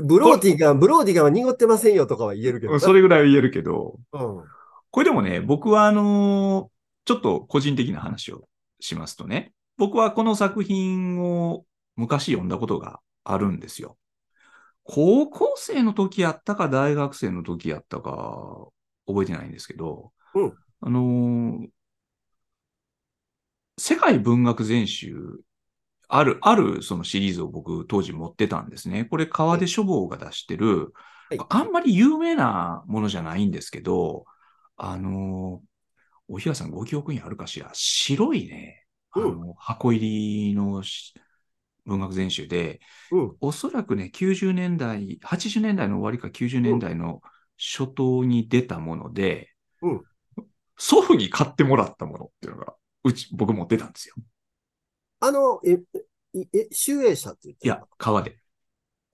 [0.04, 2.80] ブローティガン、ブローティガンは濁ってませんよとかは言えるけどな。
[2.80, 4.44] それぐらいは言えるけど、うん。
[4.90, 6.74] これでもね、僕はあのー
[7.06, 8.48] ちょっと個人的な話を
[8.80, 11.66] しますとね、僕はこの作品を
[11.98, 13.98] 昔読んだことがあるんですよ。
[14.84, 18.68] 高校生の時やったか大学生の時やったか
[19.08, 20.58] 覚えてないんですけど、うん。
[20.82, 21.68] あのー
[23.80, 25.16] 世界文学全集、
[26.08, 29.06] ある、あるそのシリーズを僕当時持ってたんですね。
[29.06, 30.94] これ川出書房が出してる、
[31.30, 31.40] はい。
[31.50, 34.26] あんまり有名なものじゃないんですけど、
[34.78, 35.68] あのー
[36.30, 37.70] おひらさんご記憶にあるかしら？
[37.74, 41.14] 白いね、あの、箱入りのし
[41.86, 42.80] 文学全集で、
[43.12, 43.38] うん。
[43.42, 47.22] おそらくね、90年代、80年代の終わりか90年代の
[47.58, 49.50] 初頭に出たもので、
[49.82, 50.04] うん
[50.78, 54.16] 祖父に買ってもらったものっていうのが、うち、僕持ってたんですよ。
[55.20, 55.80] あの、え、
[56.34, 58.36] え、え、集英社って言っていや、川出。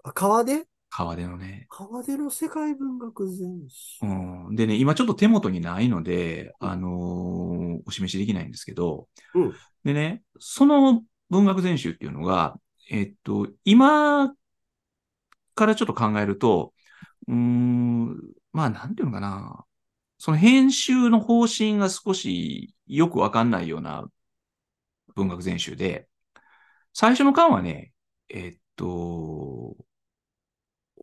[0.04, 1.68] あ、川出川出のね。
[1.70, 4.00] 川出の世界文学全集。
[4.02, 4.56] うん。
[4.56, 9.54] でね、今ちょっと手元にないので、あのーお示しできないんですけど、うん
[9.84, 14.34] でね、その文学全集っていうのが、えっと、今
[15.56, 16.74] からちょっと考えると、
[17.28, 18.16] うーん、
[18.54, 19.66] まあ、なんていうのかな。
[20.18, 24.10] その編集の方針が少しよくわかんないような
[25.16, 26.08] 文学全集で、
[26.94, 27.94] 最初の巻はね、
[28.30, 29.76] えっと、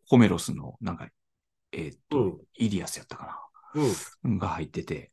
[0.09, 1.09] ホメロスの、なんか、
[1.73, 3.93] えっと、うんイディアスやったかうん。
[4.23, 5.12] なが入ってて、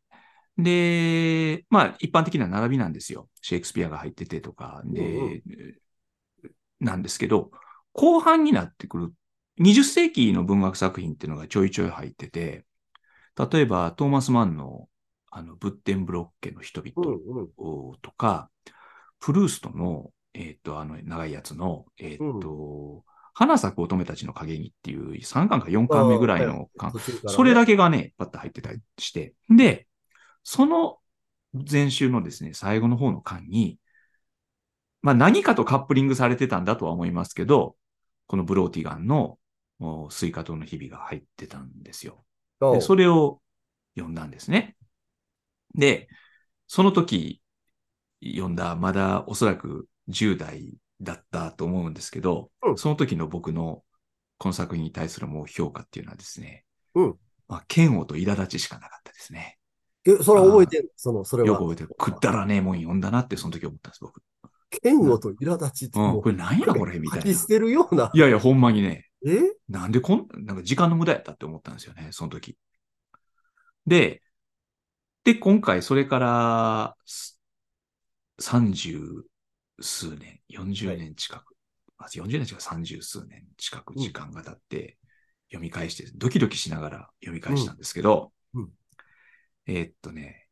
[0.57, 3.29] で、まあ、一般的な並びなんですよ。
[3.41, 5.43] シェイクスピアが入っててとか、で、
[6.79, 7.51] なんですけど、
[7.93, 9.13] 後半になってくる、
[9.59, 12.65] 20世紀の文学作品っていうのがちょいちょい入ってて、
[13.51, 14.87] 例えば、トーマス・マンの、
[15.31, 17.97] あの、ブッテンブロッケの人う々。
[18.01, 18.51] とか、
[19.19, 29.33] プルーストの、えっ、と、あの、長いやつの、えっ、と、花咲く乙女たちの影にっていう3巻か4巻目ぐらいの巻それだけがね、パッと入ってたりして。
[29.49, 29.87] で、
[30.43, 30.97] その
[31.53, 33.79] 全集のですね、最後の方の巻に、
[35.01, 37.75] まあ何かとカップリングされてたんだとは思いますけど、
[38.27, 39.37] このブローティガンの
[39.79, 42.23] お西瓜糖の日々が入ってたんですよ。
[42.59, 43.41] で、それを
[43.95, 44.75] 読んだんですね。
[45.75, 46.07] で、
[46.67, 47.41] その時
[48.23, 53.83] 読んだ、まだおそらく10代だったと思うんですけど、うんその時の僕の
[54.37, 57.15] この作品に対するもう評価っていうのはですね、うん
[57.47, 59.57] まあ、嫌悪と苛立ちしかなかったですね。
[60.05, 61.47] え、それは覚えてんのその、それは。
[61.47, 61.89] よく覚えてる。
[61.97, 64.21] くだらねえもん読んだなってその時思ったんです、僕。
[64.83, 67.29] 嫌悪と苛立ちってうん、これ何やこれみたいな。
[67.29, 68.11] い吐き捨てるような。
[68.13, 69.39] やいや、ほんまにね、え？
[69.69, 72.57] なんでこん、なんか時間の無駄やったって思ったんですよね、その時。
[73.85, 74.21] で、
[75.23, 77.39] で、今回それから、す
[78.41, 79.23] 30
[79.79, 81.55] 数年、40年近く、
[81.97, 84.97] あ40年近く30数年近く時間が経って、
[85.49, 88.69] 読み返して、ドキドキしながら読み返したんですけど、うんうん
[89.67, 90.47] えーっとね、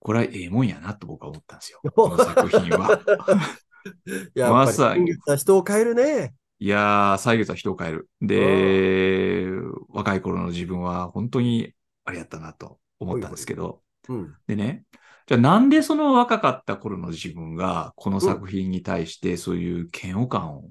[0.00, 1.80] これはええもんやなと僕は思ったんですよ。
[1.94, 3.00] この作品は。
[4.34, 6.34] やまさに人を変えるね。
[6.58, 8.10] いやー、歳月は人を変える。
[8.20, 9.46] で、
[9.88, 11.72] 若い頃の自分は本当に
[12.04, 14.34] あれやったなと思ったんですけど、うん。
[14.46, 14.84] でね、
[15.26, 20.64] じゃあなんでその若かった頃の自分がこの作品に対してそういう嫌悪感を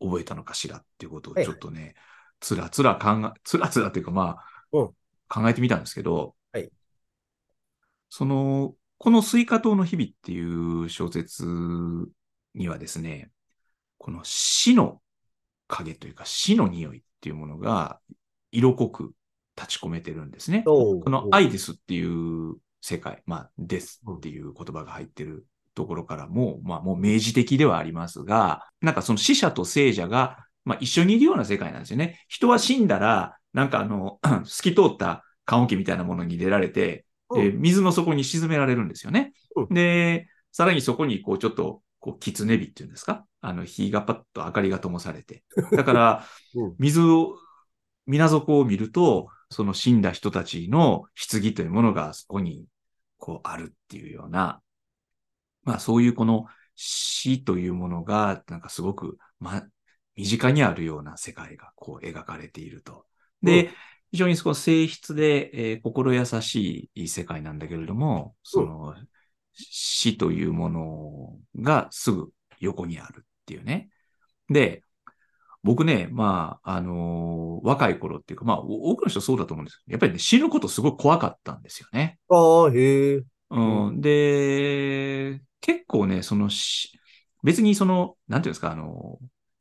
[0.00, 1.94] 覚えたのかしらっていうことをちょっとね、
[2.40, 4.90] つらつら考え、つらつらっていうかまあ、うん
[5.28, 6.70] 考えてみたんですけど、はい
[8.14, 11.46] その、この西瓜糖の日々っていう小説
[12.54, 13.30] にはですね、
[13.96, 15.00] この死の
[15.66, 18.00] 影というか死の匂いっていうものが
[18.50, 19.12] 色濃く
[19.56, 20.62] 立ち込めてるんですね。
[20.64, 32.20] このアイデスっていう世界、まあ、ですっていう言葉が入ってるところからも、まあ、もう明示的ではありますが、なんかその死者と生者が、まあ、一緒にいるような世界なんですよね。
[32.28, 39.32] 人は死んだら、なんかあの、 透き通った棺桶みたいなものに入れられて、でうん水の底に沈められるんですよね。
[39.56, 43.26] うんで、さらにそこに、こう、ちょっと、こう、狐火っていうんですか？
[43.40, 45.44] あの、火がパッと明かりが灯されて。
[45.72, 47.36] だからうん、水を、
[48.06, 52.66] 水底を見ると、その死んだ人たちの棺というものがそこに、
[53.18, 54.60] こう、あるっていうような、
[55.64, 59.62] まあ、そういうこの死というものが、なんかすごく、ま、
[60.16, 63.06] 身近にあるような世界が、こう、描かれていると。
[63.42, 63.70] で、
[64.12, 68.94] 非常にその性質で、えー心優しい世界なんだけれども、その、
[69.54, 73.90] 死というものがすぐ横にあるっていうね。
[74.48, 74.82] で、
[75.62, 82.18] 僕ね、まあ、あのー若い頃っていうか、まあ、お多くの人そうだと思うんですけど、やっぱりね、死ぬことすごい怖かったんですよね。
[82.28, 83.24] ああ、へえ。
[83.50, 86.98] うん、で、結構ね、そのし、
[87.44, 89.18] 別にその、なんていうんですか、あの、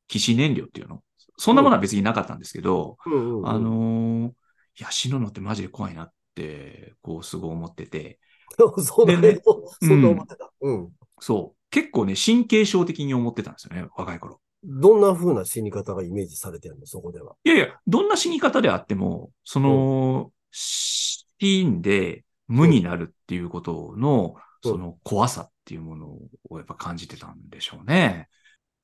[0.07, 1.03] 起死燃料っていうの
[1.37, 4.33] そんなものは別になかったんですけど、うんうんうんあ、のー
[4.79, 8.19] いや、死ぬのってマジで怖いなって、こう、すごい思ってて、
[8.83, 9.39] そうだね。
[9.81, 10.51] そんな思ってた。
[10.61, 10.89] うん。
[11.19, 14.41] そう、結構ね、神経症的に思ってたんですよね、若い頃。
[14.63, 16.85] どんな風な死に方がイメージされてるの？
[16.85, 17.35] そこでは。
[17.43, 21.25] いやいや、どんな死に方であっても、その、死
[21.65, 26.15] んで無になるっていうことの、うんその怖さっていうもの
[26.49, 28.29] をやっぱ感じてたんでしょうね。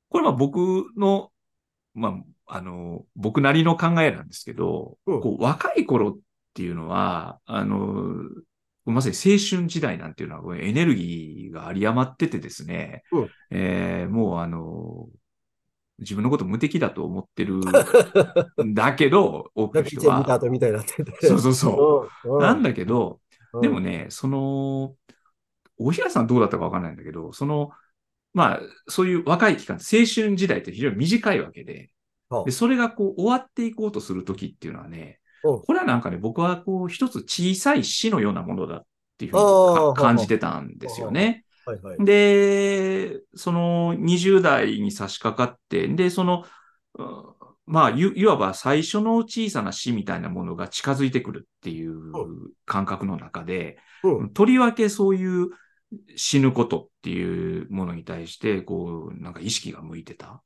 [0.08, 1.30] これは僕の、
[1.94, 2.12] まあ、
[2.48, 6.18] あの、僕なりの考えなんですけど、うんこう若い頃っ
[6.54, 8.14] ていうのは、あの、
[8.84, 15.08] まさに青春時代なんていうのはエネルギーが有り余っててですね、うんえーもうあの、
[15.98, 17.60] 自分のこと無敵だと思ってるん
[18.74, 20.32] だけど、多くの人は。
[20.32, 21.26] 後みたいになってて。
[21.26, 22.34] そうそうそう。
[22.34, 22.40] うん。
[22.40, 23.20] なんだけど、
[23.52, 24.94] うんでも、ね、その、
[25.78, 27.70] 大平さんどうだったかわかんないんだけど、その、
[28.34, 31.88] まあ、そういう若い期間、青春時代って非常に短いわけで、はあ
[32.44, 38.86] で、それがこう終わっていこうとするときっていうのはね、うんこれはなんかね、僕はこう一つ小さい死のようなものだっ
[39.18, 41.44] ていうふうにか感じてたんですよね。
[41.64, 42.04] はいはい。
[42.04, 46.44] で、その20代に差し掛かって、で、その、
[46.98, 47.24] うん
[47.66, 52.12] まあ、いいわば最初の小さな死みたいなものが近づいてくるっていう
[52.64, 54.32] 感覚の中で、うん。
[54.32, 55.50] とりわけそういう
[56.16, 60.42] 死ぬことっていうものに対して、こう、なんか意識が向いてた。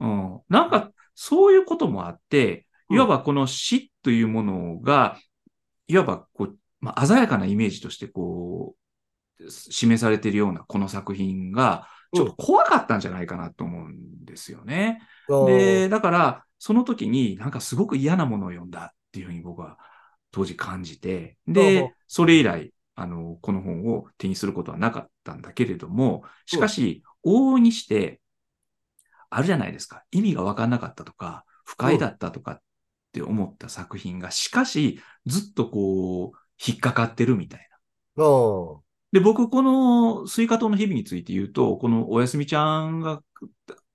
[0.00, 0.40] うん。
[0.48, 2.58] なんか、そういうこともあって、
[2.90, 5.18] うんいわばこの死というものが、
[5.88, 8.76] いわばこう、まあ、鮮やかなイメージとしてこ
[9.38, 15.02] う、示されているようなこの作品が、ちょっと怖かったんじゃないかなと思うんですよね。
[15.28, 19.78] で、だから、その時になんかすごく嫌なものを読んだっていうふうに僕は
[20.30, 28.20] 当時感じて、で、それ以来、あの、この本を手にすることはなかったんだけれども、しかし、往々にして、
[29.30, 30.04] あるじゃないですか。
[30.10, 32.62] 意味がわかんなかったとか、不快だったとかっ
[33.12, 37.68] て思った作品が、しかし、ずっとこう、引っかかってるみたい
[38.16, 38.80] あー
[39.12, 43.22] で、僕、この西瓜糖の日々について言うと、このおやすみちゃんが、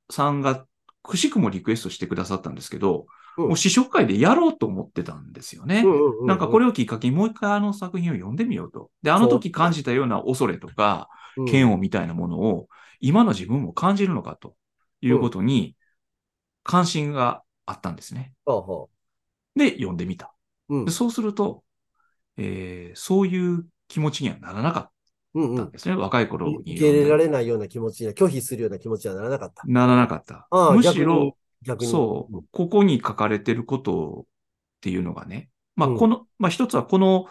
[0.10, 0.66] さんが、
[1.04, 5.84] くしくもリクエストしてくださったんですけど、うんもう試食会でやろうと思ってたんですよね。
[6.26, 8.92] なんかこれをきっかけにもう一回あの作品を読んでみようと。
[9.02, 12.68] で、あの時感じたような恐れとか、うん嫌悪みたいなものを、
[13.00, 14.56] 今の自分も感じるのかと
[15.02, 15.76] いうことに、
[16.64, 18.34] 関心があったんですね。
[19.56, 20.34] で、読んでみた。
[20.70, 21.64] うんでそうすると、
[22.38, 24.92] えーそういう気持ちにはならなか
[25.34, 25.56] うんうん。
[25.56, 25.96] ったんですね。
[25.96, 29.64] 若い頃に受け入れられれないような気持ちや、拒否するような気持ちはならなかった。
[29.68, 30.48] ならなかった。
[30.52, 31.92] ああむしろ、逆に。
[31.92, 34.26] そう、ここに書かれてることっ
[34.82, 35.98] ていうのがね、まあ、うん。
[35.98, 37.26] この、まあ、一つはこの、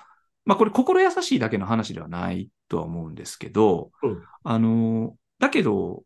[0.44, 4.22] まあ、これ心優しいだけの話ではないとは思うんですけど、うん。
[4.44, 6.02] あの、だけど、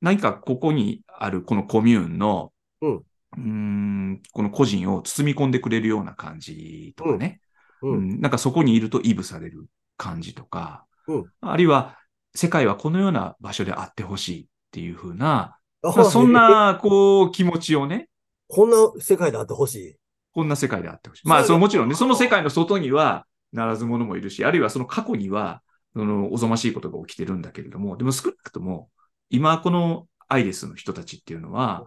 [0.00, 2.96] 何かここにあるこのコミューンの、うん。
[2.96, 7.40] うーんこの個人を包み込んでくれるような感じとかね、
[7.82, 7.92] うん。
[7.92, 8.20] うん。
[8.20, 11.26] なんかそこにいるとイブされる感じとか、うん。
[11.40, 11.98] あるいは
[12.34, 18.08] 世界はこのような場所であってほしいっていうふうな、あまあそん、な、こう、気持ちをね、
[18.48, 19.96] こんな世界であってほしい。
[20.32, 21.28] こんな世界であってほしい。
[21.28, 25.62] まあ、そのもちろんね、その世界の外には、ならず者もいるし、あるいはその過去には、
[25.94, 28.88] その、おぞましいことが起きてるんだけれども、でも少なくとも、
[29.30, 31.86] 今このアイレスの人たちっていうのは、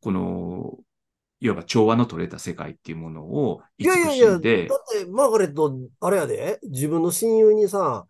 [0.00, 0.78] この、
[1.40, 4.68] いわば調和の取れた世界っていうものをい慈やいやいや、だって、
[5.10, 8.06] マーガレット、あれやで、自分の親友にさ、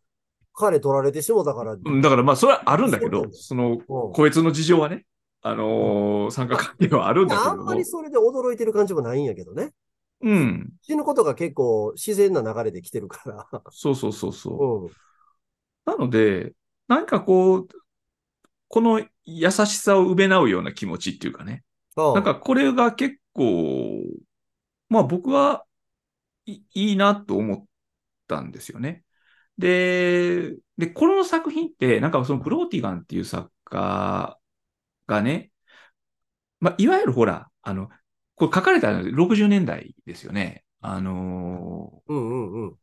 [0.53, 4.13] 彼取られてしもたから、うんだからまあ、それはあるんだけどその、うん。
[4.13, 5.05] 個別の事情はね、
[5.47, 9.73] あのー参加関係はあるんだけれどもあんまり、それで驚いてる感じもないんやけどね。
[10.23, 13.63] うん、死ぬことが結構自然な流れで来てるから。
[13.71, 14.85] そうそうそうそう。
[14.87, 14.91] うん。
[15.85, 16.55] なので、
[16.89, 17.69] なんかこう、
[18.69, 21.63] この優しさを埋め直うような気持ちっていうかね。
[21.97, 24.03] ああなんかこれが結構、
[24.89, 25.65] まあ僕は
[26.47, 27.65] いいいなと思っ
[28.29, 29.05] たんですよね。
[29.59, 34.39] で、で、この作品って、なんかそのブローティガンっていう作家
[35.07, 35.51] がね、
[36.61, 37.89] まあいわゆるほら、あの、
[38.37, 40.65] これ書かれたの60年代ですよね。
[40.81, 42.75] あのうんうんうん。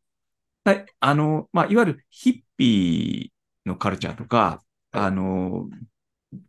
[0.63, 4.61] はい、あの、まあ、いわゆるヒッピーのカルチャーとか、は
[4.93, 5.69] いあの、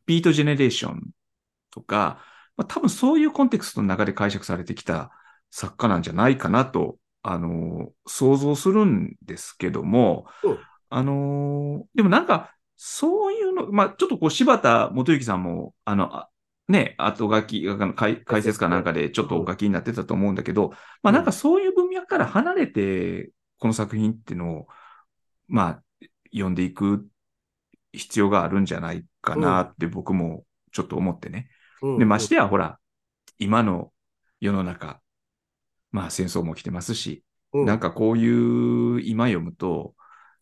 [0.07, 1.11] ビートジェネレーション
[1.71, 2.21] とか、
[2.57, 5.11] まあ、多分そういうコンテクストの中で解釈されてきた
[5.51, 10.59] 作家なんじゃないかなと、あの、想像するんですけども、うん
[10.95, 12.55] あの、でもなんか、
[12.85, 16.29] そういうの、まあ、ちょっとこう、柴田元幸さんも、あの、あ
[16.67, 18.59] ね、後書き、あの解解説。
[18.59, 24.67] かなんかでちょっとお書きになってたと思うんだけど、まあなんかそういう文脈から離れて、この作品っていうのを、
[25.47, 27.07] まあ、読んでいく
[27.93, 31.51] 必要があるんじゃないかなって僕もちょっと思ってね。
[31.83, 31.99] うん。
[31.99, 32.81] で、ましてやほら、
[33.39, 33.93] 今の
[34.41, 35.01] 世の中、
[35.93, 39.95] まあ戦争も来てますし、うん、なんかこういう今読むと、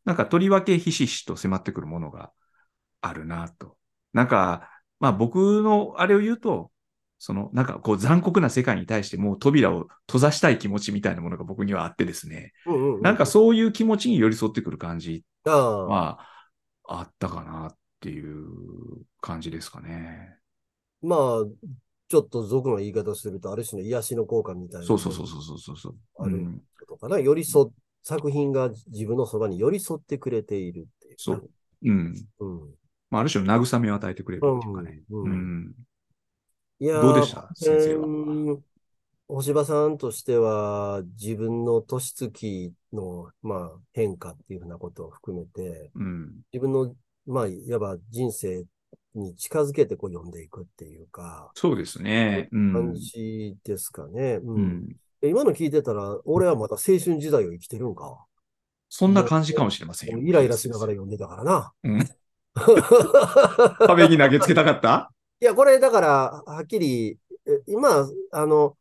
[0.04, 2.32] なんかとりわけひしひしと迫ってくるものが
[3.00, 3.76] あるなと。
[4.12, 6.70] なんか、まあ僕のあれを言うと、
[7.18, 12.52] そのなんかこう残酷な世界に対してもう扉を閉ざしたい気持ちみたいなものが僕にはあってですね。
[12.66, 16.20] うんうんうん、なんかそういう気持ちに寄り添ってくる感じは
[16.84, 18.46] あったかなっていう
[19.20, 20.36] 感じですかね。
[21.02, 21.44] まあ、
[22.08, 24.86] ちょっと俗の言い方すると、ある種の癒しの効果みたいな。
[24.86, 25.94] そうそうそうそうそうそう。
[26.18, 27.18] あるうんことかな。
[27.18, 31.22] 寄り添っ、作品が自分のそばに寄り添ってくれているっていうか。
[31.22, 31.50] そう。
[31.84, 32.14] うん。
[32.40, 32.60] うん。
[33.10, 35.02] まあ、ある種の慰めを与えてくれるっていうかね。
[35.10, 35.74] うんううんん。
[36.78, 37.50] いやーどうでした？
[37.54, 38.10] 先生はう
[38.54, 38.64] ん
[39.28, 46.40] 星葉さんとしては、自分の年月の、まあ、変化っていうふうなことを含めて、うん。
[46.52, 46.92] 自分の、
[47.26, 48.64] まあ、いわば人生
[49.14, 52.48] に近づけてこう読んでいくっていうか、そうですね。
[52.50, 52.72] うん。
[52.72, 54.40] 感じですかね。
[54.42, 54.88] ううんん。
[54.88, 58.24] で今の聞いてたら、俺はまだ青春時代を生きてるんか。
[58.88, 60.18] そんな感じかもしれませんよ。
[60.18, 61.72] イライラしながら読んでたからな。
[61.84, 62.08] うん。
[63.86, 65.12] 壁に投げつけたかった？
[65.40, 68.76] いや、これだから、はっきり、え今、あの、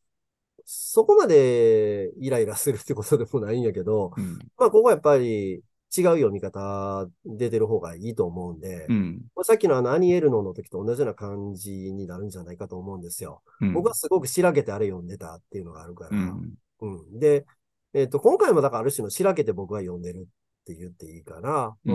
[0.65, 4.39] そこまでイライラするってことでもないんやけど、うん。
[4.57, 5.61] まあ、ここはやっぱり
[5.95, 9.21] 違う読み方出てる方がいいと思うんで、うん。
[9.35, 13.41] まあさっきのあのアニエルノの時と同じような感じになるんじゃないかと思うんですよ。
[13.61, 13.73] うん。
[13.73, 16.11] 僕はすごくしらけてあれ読んでたっていうのがあるから。
[16.11, 16.53] うん。
[16.81, 17.45] うんで、
[17.93, 20.27] えっ、と、今回もだからある種のしらけて僕は読んでる
[20.61, 21.75] って言っていいかな。
[21.85, 21.93] う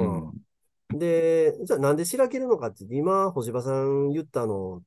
[0.96, 0.98] ん。
[0.98, 4.82] で、じゃあなんでしらけるのかって、今、星葉さん言ったの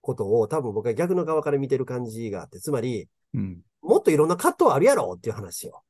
[0.00, 3.60] ことを多分僕は逆の側から見てる感じがあって、つまり、うん。
[3.82, 5.82] もっといろんな葛藤あるやろっていう話よ。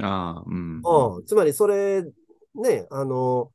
[0.00, 0.82] ああ、うん。
[0.82, 1.24] うん。
[1.24, 2.02] つまりそれ、
[2.54, 3.52] ね、あの、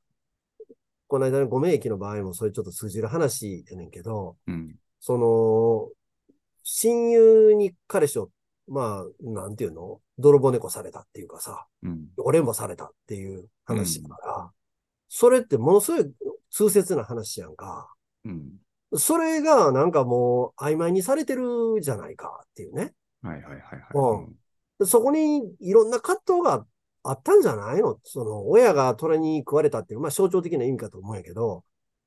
[1.08, 4.76] この間のご名駅の場合もそれちょっと通じる話やねんけど、うん。
[5.00, 5.90] その、
[6.64, 8.30] 親友に彼氏を、
[8.68, 10.00] まあ、なんていうの？
[10.20, 12.08] 泥棒猫されたっていうかさ、うん。
[12.18, 14.52] 俺もされたっていう話だから、
[15.08, 16.14] それってものすごい
[16.52, 17.92] 痛切な話やんか。
[18.26, 18.52] うん。
[18.96, 22.94] それがなんかもう曖昧にされてるじゃないかっていうね。
[23.24, 23.62] はいはいはいはい。
[23.94, 24.36] うん
[24.86, 26.66] そこにいろんな葛藤が
[27.04, 27.98] あったんじゃないの？
[28.04, 31.64] その、親が虎に食われたっていう、まあ象徴的な意味かと思うんやけど、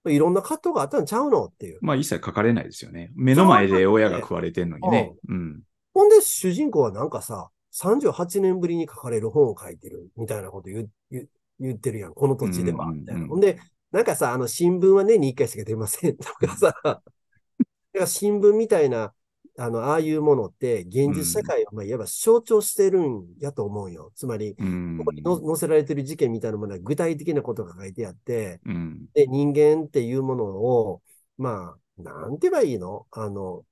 [0.07, 1.79] いろんな葛藤があったんちゃうのっていう。
[1.81, 3.11] まあ一切書かれないですよね。
[3.15, 5.15] 目の前で親が食われてんのにね。
[5.29, 5.61] うん。
[5.95, 11.29] ほんで主人公はなんかさ、38年ぶりに書かれる本を書いてるみたいなこと言う言う
[11.61, 12.15] 言ってるやん。
[12.15, 12.87] この土地では。
[12.87, 13.27] うんうんうんみたいな。
[13.27, 13.59] ほんで、
[13.93, 17.03] なんかさ、あの新聞は年に1回しか出ませんとかさ、 だか
[17.95, 19.13] ら新聞みたいな、
[19.59, 24.11] あの、ああいうものって、現実社会を、まあ、いわば象徴してるんやと思うよ。
[24.15, 29.07] つまり、うんここにの載せられてる事件みたいなものは具体的なことが書いてあって、うん。
[29.13, 31.03] で、人間っていうものを、
[31.37, 33.07] まあ、なんて言えばいいの？
[33.11, 33.65] あの、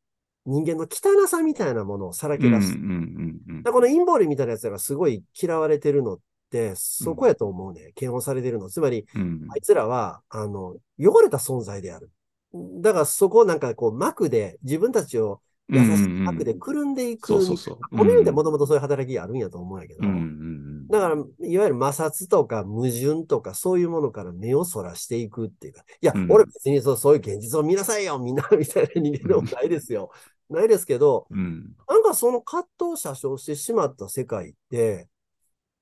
[0.45, 6.18] 人間の汚さみたいなものをさらけ出して、うんうんだからこのインボールみたいなやつらがすごい嫌われてるのっ
[6.51, 7.93] て、そこやと思うね。
[7.99, 8.68] 嫌悪されてるの。
[8.68, 12.11] つまり、うんあいつらは、あの、汚れた存在である。
[12.53, 17.28] だからそこをなんかこう膜で、自分たちを優しい膜でくるんでいく。
[17.28, 20.00] そうそうミュニティもともとそういう働きがあるんやと思うんやけど。
[20.02, 30.10] うんうんだから、いわゆる摩擦とか矛盾とかそういうものから目をそらしていくっていうか、いや、うん俺別にそうそういう現実を見なさいよ、みんな、みたいな人間でもないですよ。
[30.48, 31.38] ないですけど、うん。
[31.38, 31.76] うん。
[31.88, 35.08] なんかその葛藤を写生してしまった世界って、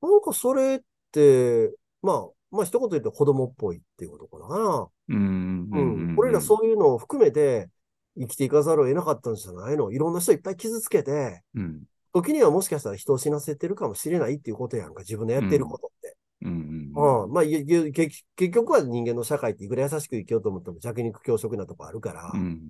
[0.03, 0.80] なんかそれっ
[1.11, 4.89] て、まあ、まあ一言言うと子供っぽいっていうことかな。
[5.09, 6.14] うんうん。
[6.18, 7.70] 俺らそういうのを含めて
[8.19, 9.93] 生きていかざるを得なかったんじゃないの？
[9.93, 11.83] いろんな人いっぱい傷つけて、うん。
[12.12, 16.16] 時にはもしかしたら人を死なせてるかもしれないっていうことやんか、自分のやってることって。
[16.43, 17.25] うんうん。
[17.25, 17.33] うん。
[17.33, 22.61] まあ、結結局は人間の社会っていくら優しく生きようと思っても弱肉強食なとこあるから、うん。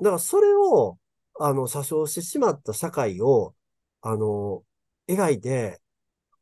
[0.00, 0.98] だからそれを、
[1.38, 3.54] あの、捨象してしまった社会を、
[4.02, 4.62] あの、
[5.08, 5.80] 描いて、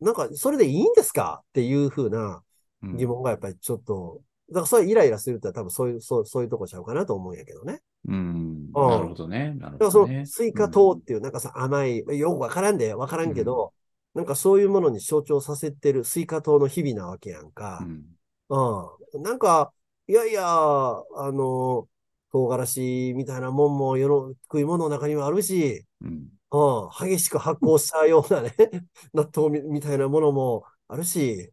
[0.00, 1.42] なんか、それでいいんですか？
[1.42, 2.42] っていうふうな
[2.82, 4.20] うん疑問がやっぱりちょっと、
[4.52, 7.80] だからそれイライラするって多分そういう、そうそういうとこちゃうかなと思うんやけどね。
[8.06, 8.14] うん。
[8.14, 9.54] うんなるほどね。
[9.54, 10.26] なるだからそのほどね。
[10.26, 13.72] スイカ糖っていうなんかさ、甘い、よくわからんで、わからんけど、
[14.14, 17.84] なんかそういうものに象徴させてるスイカ糖の日々なわけやんかう。
[17.84, 18.04] ん。
[18.50, 19.22] うん。
[19.22, 19.72] なんか、
[20.06, 21.88] いやいや、あの、
[22.32, 26.28] 唐辛子みたいなもんも世の食い物の中にはあるし、うん。
[26.52, 28.54] うん、激しく発酵したようなね、
[29.14, 31.50] 納豆みみたいなものもあるし、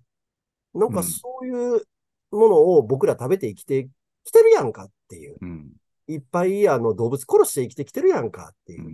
[0.74, 1.84] なんかうんそういう
[2.32, 3.90] ものを僕ら食べて生きて
[4.24, 5.38] きてるやんかっていう。
[5.42, 5.72] うん。
[6.08, 8.88] いっぱいあの動物殺して生きてきてるやんかっていう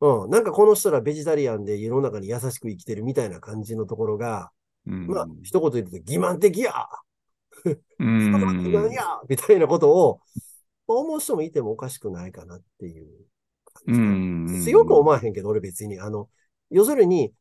[0.00, 0.06] う。
[0.08, 0.24] ん。
[0.24, 4.50] うん、なんかこの人らベジタリアンで世の中に優しく生きてるみたいな感じのところが、
[4.86, 5.06] うん。
[5.06, 6.72] まあ、一言言うと欺瞞的や
[7.64, 8.92] う欺瞞ん。
[8.92, 10.20] やみたいなことを
[10.86, 13.06] 思う人もいてもおかしくないかなっていう
[13.86, 14.64] う感じ。
[14.64, 16.00] 強く思わへんけど、俺別に。
[16.00, 16.28] あの、
[16.70, 17.32] 要するに、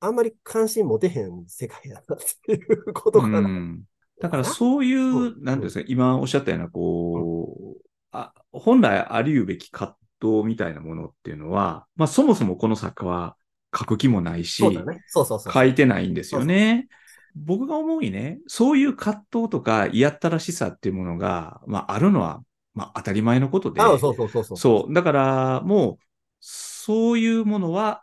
[0.00, 3.38] あんまり関心持てへん世界だなっていうことかな。
[3.40, 3.82] うん
[4.20, 13.36] だからそういうう、んなんですか、今おっしゃったような、こう、あ、本来ありうべき葛藤みたいなものっていうのは、まあそもそもこの作家は
[13.76, 14.62] 書く気もないし。
[14.62, 16.88] 書いてないんですよね。
[17.36, 22.42] 僕が思うにね、そういう葛藤とか嫌ったらしさっていうものが、まああるのは、
[22.74, 24.56] まあ当たり前のことで、あそうそうそうそう。
[24.56, 24.92] そう。
[24.92, 26.04] だから、もう、
[26.40, 28.02] そういうものは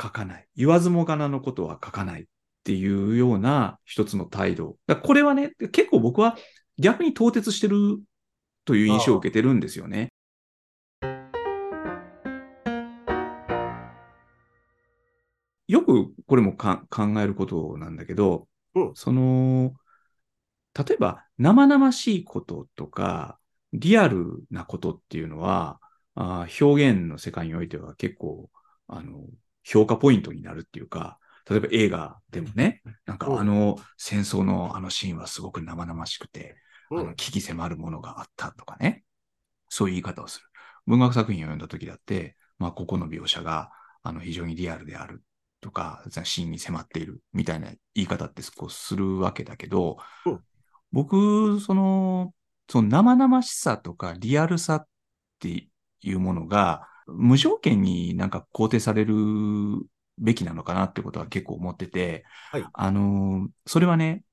[0.00, 0.48] 書かない。
[0.56, 2.24] 言わずもがなのことは書かないっ
[2.70, 4.76] ていうような一つの態度。
[5.02, 6.36] これはね、結構僕は
[6.78, 8.00] 逆に凍結してる
[8.64, 10.12] という印象を受けてるんですよね。
[15.66, 18.46] よくこれもか考えることなんだけど、
[18.76, 19.74] うんその、
[20.72, 23.40] 例えば生々しいこととか、
[23.72, 25.80] リアルなことっていうのは、
[26.14, 28.48] あー表現の世界においては結構、
[28.86, 29.24] あの、
[29.64, 31.18] 評価ポイントになるっていうか、
[31.50, 33.40] 例えば映画でもね、なんかうん。
[33.40, 36.56] あの戦争のあのシーンはすごく生々しくて、
[36.90, 37.00] うん。
[37.00, 39.02] あの危機迫るものがあったとかね、
[39.68, 40.46] そういう言い方をする。
[40.86, 43.70] 文学作品を読んだ時だって、まあ、ここの描写が
[44.02, 45.22] あの非常にリアルである
[45.60, 50.40] とか、シーンに迫っているみたいな言い方ってこうするわけだけど、うん。
[50.92, 52.32] 僕、その、
[52.68, 54.86] その生々しさとかリアルさっ
[55.40, 55.68] て
[56.00, 59.14] いうものが、無条件になんか肯定される
[60.20, 64.24] べきなのかなってことは結構思ってて、はいあの、それはね、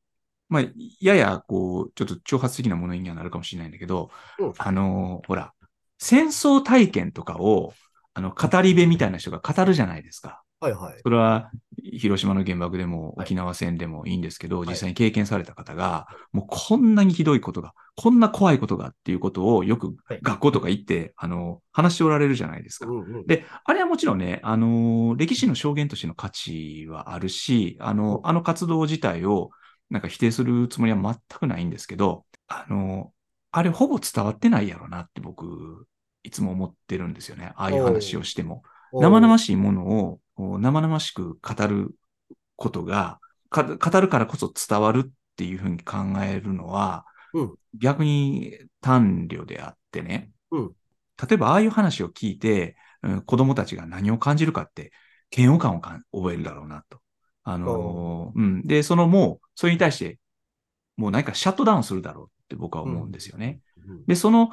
[0.50, 0.64] まあ、
[1.02, 5.54] やや、こう、ちょっと挑発的なものにはなるかもしれないんだけど、うんあの、ほら、
[5.98, 7.74] 戦争体験とかを、
[8.14, 10.44] あの、語り部みたいな人が語るじゃないですか。
[10.60, 11.00] はいはい。
[11.04, 11.52] それは、
[11.98, 22.88] 広島の原爆でもはい沖縄戦でもいいんですけど、い実際に経験された方が、もうこんなにひどいことが、こんな怖いことがっていうことをよくはい学校とか行って、あの、話しておられるじゃないですか。
[22.88, 23.28] うんうん。
[23.28, 29.50] で、あれはもちろんね、あの、歴史の証言としての価値はあるし、あの、あの活動自体を、
[29.90, 33.12] なんか否定するつもりは全くないんですけど、あの、
[33.52, 35.88] あれほぼ伝わってないやろなって僕、
[36.24, 37.54] いつも思ってるんですよね。
[37.56, 38.64] ああいう話をしても。
[38.94, 41.96] 生々しいものを生々しく語る
[42.56, 43.20] ことが、
[43.50, 50.72] 語るからこそ伝わるっていうふうに考えるのは、うん、逆に単慮であってね、うん、
[51.28, 54.92] 例えばああいう話を聞いて、うん、子供たちが何を感じるかって、
[55.36, 55.78] 嫌悪感
[56.12, 57.00] を覚えるだろうなと。
[57.44, 58.62] あのー、うん。
[58.64, 60.20] で、そのもう、それに対して、
[60.96, 63.62] もう何かシャットダウンするだろうって僕は思うんですよね。
[63.88, 64.52] うん、で、その、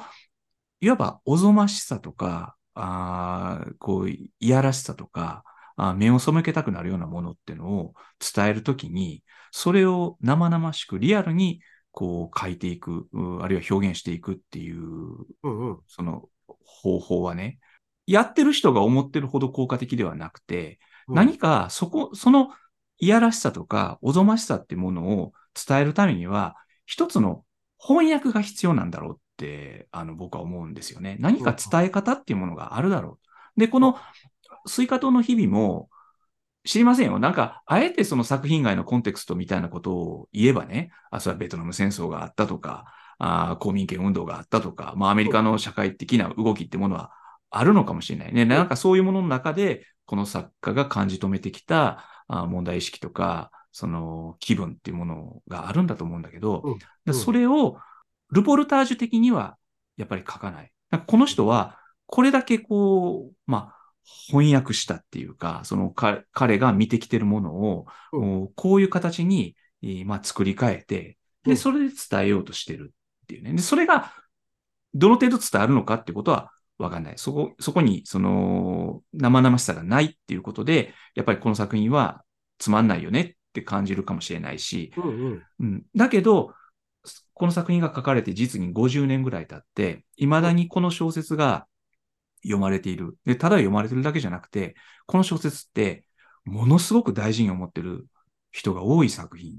[0.81, 5.43] いわばおぞましさとか、あこう、いやらしさとか、
[5.75, 11.61] あ目を背けたくなるようなものっていうのを伝えるときに、それを生々しくリアルに
[11.91, 13.07] こう書いていく、
[13.41, 14.81] あるいは表現していくっていう、
[15.43, 16.29] うんうん、その
[16.63, 17.59] 方法はね、
[18.05, 22.49] やってる人が思ってるほど効果的ではなくて、うん、何かそこ、その
[22.97, 25.33] いやらしさとかおぞましさってものを
[25.67, 26.55] 伝えるためには、
[26.85, 27.43] 一つの
[27.79, 31.17] 翻訳が必要なんだろうって、あの、僕は思うんですよね。
[31.19, 33.19] 何か伝え方っていうものがあるだろ
[33.55, 33.59] う。
[33.59, 33.97] で、この、
[34.65, 35.89] 西瓜糖の日々も、
[36.65, 37.19] 知りませんよ。
[37.19, 42.85] なんか、あえてその作品外のコンテクストみたいなことを言えばね、あ、それはベトナム戦争があったとか、
[43.17, 47.11] あ公民権運動があったとか、まあアメリカの社会的な動きってものは
[47.49, 48.45] あるのかもしれないね。
[48.45, 57.77] なんかそういうものの中で、この作家が感じ止めてきたあ問題意識とか、その気分っていうものがあるんだと思うんだけど、うんうん、それを
[58.31, 59.57] ルポルタージュ的には
[59.97, 60.71] やっぱり書かない。
[61.07, 63.75] この人はこれだけこう、まあ、
[64.31, 69.55] 翻訳したっていうか、その彼が見てきてるものを、うん、こういう形に、
[70.05, 72.93] まあ、作り変えて、で、それで伝えようとしてる
[73.23, 73.53] っていうね。
[73.53, 74.13] で、それが
[74.93, 77.13] どの程度伝わるのかってことはわかんない。
[77.17, 82.23] そこ、そこに、その、生々しさがないっていうことで、やっぱりこの作品は
[82.57, 86.53] つまんないよねって感じるかもしれないし、うんうんうん、だけど、
[87.33, 91.67] この作品が書かれて実に50年ぐらい経って、未だにこの小説が
[92.45, 93.17] 読まれている。
[93.25, 94.75] で、ただ読まれてるだけじゃなくて、
[95.05, 96.05] この小説って、
[96.45, 98.07] ものすごく大事に思ってる
[98.51, 99.57] 人が多い作品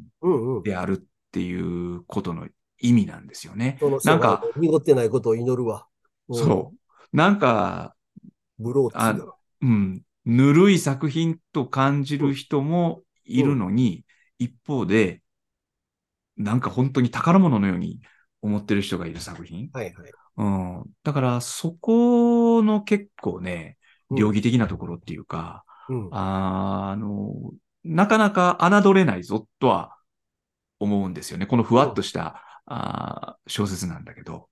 [0.62, 2.48] であるっていうことの
[2.80, 3.78] 意味なんですよね。
[3.82, 5.86] うんうん、なんか、濁ってないことを祈るわ。
[6.30, 7.16] そう。
[7.16, 7.94] なんか、
[8.58, 9.14] ブローあ
[9.60, 14.04] うん、ぬるい作品と感じる人もいるのに、
[14.40, 15.22] うん、一方で、
[16.36, 18.00] なんか本当に宝物のように
[18.42, 19.70] 思ってる人がいる作品。
[19.72, 20.12] はいはい。
[20.36, 20.84] うん。
[21.02, 23.78] だから、そこの結構ね、
[24.10, 27.32] 両義的なところっていうか、うん、あの、
[27.84, 29.96] なかなか侮れないぞとは
[30.78, 31.46] 思うんですよね。
[31.46, 34.48] このふわっとした、うん、あ小説なんだけど。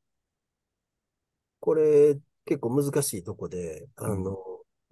[1.60, 4.30] これ、結構難しいとこで、あの、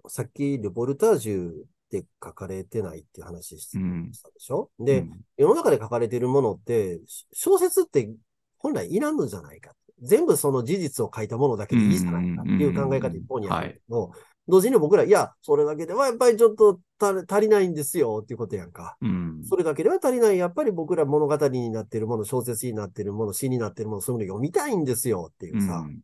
[0.03, 1.51] うん、さっきルポルタージュ
[1.89, 5.05] で書かれてないっていう話したでしょ、うん、で、
[5.37, 6.99] 世の中で書かれてるものって、
[7.31, 8.11] 小説って
[8.57, 9.73] 本来いらんのじゃないか。
[10.03, 14.11] 全部その事実を書いたものだけでいいじゃないかっていう考え方一方にあるけど、
[14.47, 18.97] 同時に僕ら、いや、それだけではやっぱりちょっと足りないんですよっていうことやんか。
[19.01, 20.37] うん、それだけでは足りない。
[20.37, 25.77] やっぱり僕ら物語になってるもの、小説になってるもの、詩になってるもの、そういうのを読みたいんですよっていうさ。
[25.77, 25.99] うん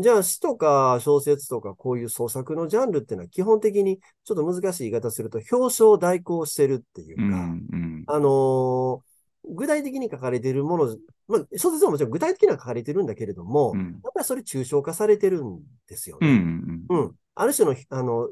[0.00, 9.00] じゃあ詩とか小説とかこういう創作のジャンルっていうのは基本的にちょっと難しい言い方すると表彰代行してるっていうか、うんうん、あのー、
[9.48, 10.96] 具体的に書かれているもの、
[11.26, 16.28] まあ、小説はもちろん具体的には書かれてるんだけれども、うん、やっぱりそれ抽象化されてるんですよね。
[16.28, 18.28] うんうん、うん、ある種の、あの、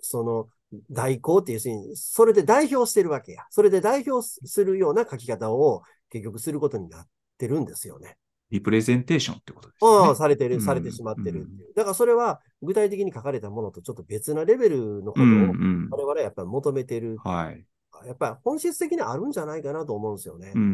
[0.00, 0.48] その、
[0.90, 3.44] 代行っていうし、それで代表してるわけや。
[3.50, 7.06] それで代表するような書き方を結局することになっ
[7.38, 8.16] てるんですよね。
[8.50, 9.90] リプレゼンテーションってことですね。
[9.90, 11.74] ああ、されてる、されてしまってるっていう。
[11.74, 17.16] だからそれは具体的に書かれたものとちょっと別なレベルのことを我々はやっぱり求めてる。
[17.24, 17.64] はい。
[18.04, 20.52] やっぱり本質的にあるんじゃないかなと思うんですよね。
[20.54, 20.64] うんう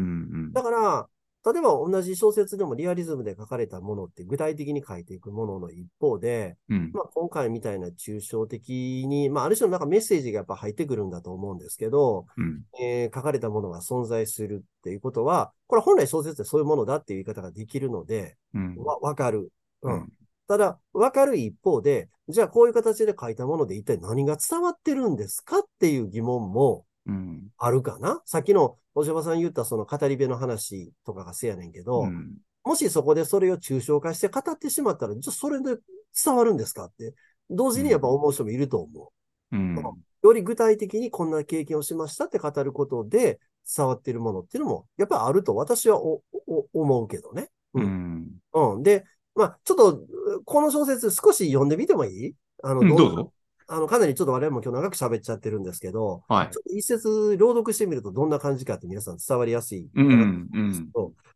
[0.49, 1.07] ん、だから、
[1.45, 19.51] 例えば同じ小説でもリアリズムで書かれたものって具体的に書いていくものの一方で、うん、まあ、今回みたいな抽象的に、まあ、ある種のなんかメッセージがやっぱ入ってくるんだと思うんですけど、うん、えー、書かれたものが存在するっていうことは、これ本来小説ってそういうものだっていう言い方ができるので、うん、わわかる。
[19.81, 20.09] うん。
[20.47, 26.85] ただ、わかる一方で、じゃあこういう形で書いたもので一体何が伝わってるんですかっていう疑問も
[27.57, 35.77] あるかな、うん、さっきのおじばさん言ったその語り部の話とかがせやねんけど、うん、もしそこでそれを抽象化して語ってしまったら、じゃあそれで
[36.23, 37.13] 伝わるんですかって、
[37.49, 39.11] 同時にやっぱ思う人もいると思
[39.51, 39.55] う。
[39.55, 39.75] うん、
[40.23, 43.39] より具体的にこんな経験をしましたって語ることで
[43.75, 47.49] 伝わっているものっていうのも、やっぱりあると私は思うけどね。
[47.73, 48.27] うん。
[48.53, 48.83] うん。
[48.83, 50.01] で、まあ、ちょっと、
[50.45, 52.35] この小説少し読んでみてもいい？
[52.61, 53.33] あの、どうぞ。
[53.67, 56.61] あの、かなりちょっと我々も今日長く喋っちゃってるんですけど、はいちょ。
[56.61, 59.89] っと一節朗読してみるとどんな感じかって皆さん伝わりやすい。
[59.93, 60.91] うん、うん。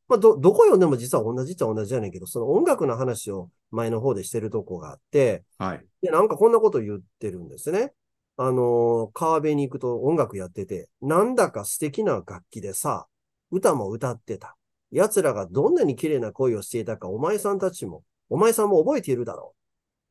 [0.07, 5.85] まあ、ど、どこ読んでも実は同じっちゃ同じじゃねんけど、その音楽の話を前の方でしてるとこがあって、はい。
[6.01, 7.93] で、なんかこんなこと言ってるんですね。
[8.39, 13.07] あのー川辺に行くと音楽やってて、なんだか素敵な楽器でさ、
[13.51, 14.55] 歌も歌ってた。
[14.91, 19.55] 奴らがどんなに綺麗な声をしていたか、お前さんたちも、お前さんも覚えているだろ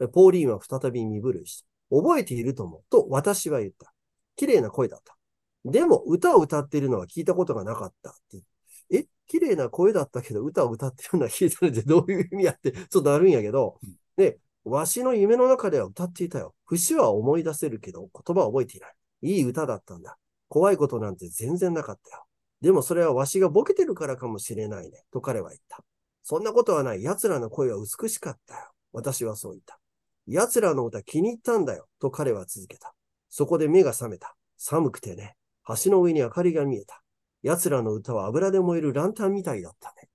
[0.00, 0.06] う。
[0.06, 1.66] でポーリーンは再び身震いした。
[1.91, 3.93] 覚えているとも、と私は言った。
[4.37, 5.16] 綺麗な声だった。
[5.64, 8.43] でも、歌を歌っているのは聞いたことがなかったって。
[8.91, 13.78] え、綺麗な声だったけど、歌を歌ってるのは聞いたのって どういう意味やって、ちょっとなるんやけど、
[14.16, 16.55] で、わしの夢の中では歌っていたよ。
[16.64, 18.95] 節は思い出せるけど、言葉は覚えていない。
[19.22, 20.18] いい歌だったんだ。
[20.49, 22.24] 怖いことなんて全然なかったよ。
[22.61, 25.05] でもそれはわしがボケてるからかもしれないね。
[25.12, 25.84] と彼は言った。
[26.22, 27.03] そんなことはない。
[27.03, 28.61] 奴らの声は美しかったよ。
[28.93, 29.78] 私はそう言った。
[30.27, 31.87] 奴らの歌気に入ったんだよ。
[32.01, 32.95] と彼は続けた。
[33.29, 34.35] そこで目が覚めた。
[34.57, 35.37] 寒くてね。
[35.85, 37.03] 橋の上に明かりが見えた。
[37.43, 40.09] 奴らの歌は油で燃えるランタンみたいだったね。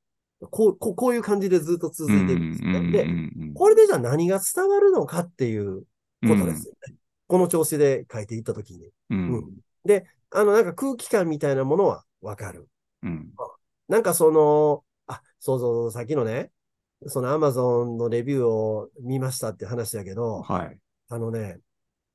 [0.49, 2.91] こう、こうこういう感じでずっと続いてるんですね。
[2.91, 5.81] で、でこれでじゃあ何が伝わるのかっていう
[6.27, 6.95] ことですよね。
[7.27, 8.89] この調子で書いていったときに。
[9.09, 9.33] うん。
[9.33, 9.49] うん
[9.83, 12.69] で、あの、なんか空気感みたいなものはわかる。
[13.01, 13.31] うん。
[13.87, 16.51] なんかその、あ、そうそう、さっきのね、
[17.07, 20.77] そのアマゾンのレビューを見ましたって話だけど、はい。
[21.09, 21.59] あのね、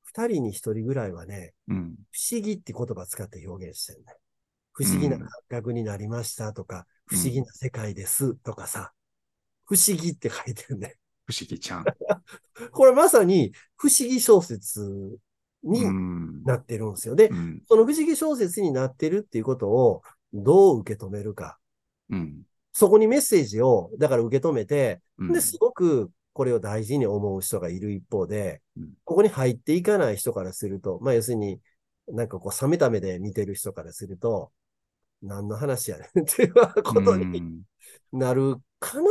[0.05, 1.95] 二人に一人ぐらいはね、うん。
[2.13, 4.15] 不思議って言葉使って表現してるね。
[4.73, 8.91] 不思議な感覚になりましたとか、うん不思議な世界ですとかさ、
[9.65, 10.97] 不思議って書いてるね。
[11.25, 11.85] 不思議ちゃん。
[12.73, 15.21] これまさに不思議小説う
[15.63, 16.43] にん。
[16.43, 17.15] なってるんですよ。
[17.15, 17.63] でう、ん。
[17.69, 21.61] その不思議小説になってるっていうことをどう受け止めるか。
[22.11, 22.43] うん。
[22.79, 25.33] そこにメッセージを、だから受け止めて、うん。
[25.33, 31.59] で、すごくこれを大事に思う人がいる一方でうん、ここに入っていかない人からすると、まあ要するに、
[32.07, 34.53] なんかこう冷めた目で見てる人からすると、
[35.23, 37.63] 何の話やねん っていうことうにん。
[38.13, 39.09] なるかな？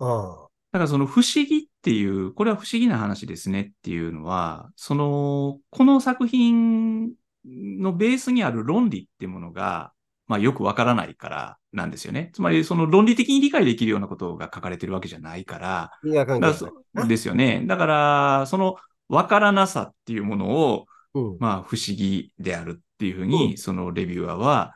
[0.00, 0.48] あ。
[0.72, 7.12] だからその不思議っていう、これは不思議な話ですねっていうのは、その、この作品
[7.44, 9.92] のベースにある論理っていうものが、
[10.26, 12.30] まあよくわからないからなんですよね。
[12.32, 17.62] つまりその論理的に理解できるようなことが書かれてるわけじゃないから、あ、因果関係だからそですよね。
[17.66, 18.76] だから、その
[19.08, 21.36] わからなさっていうものを、うん。
[21.38, 24.74] まあ不思議であるっていうふううに、んそのレビュアーは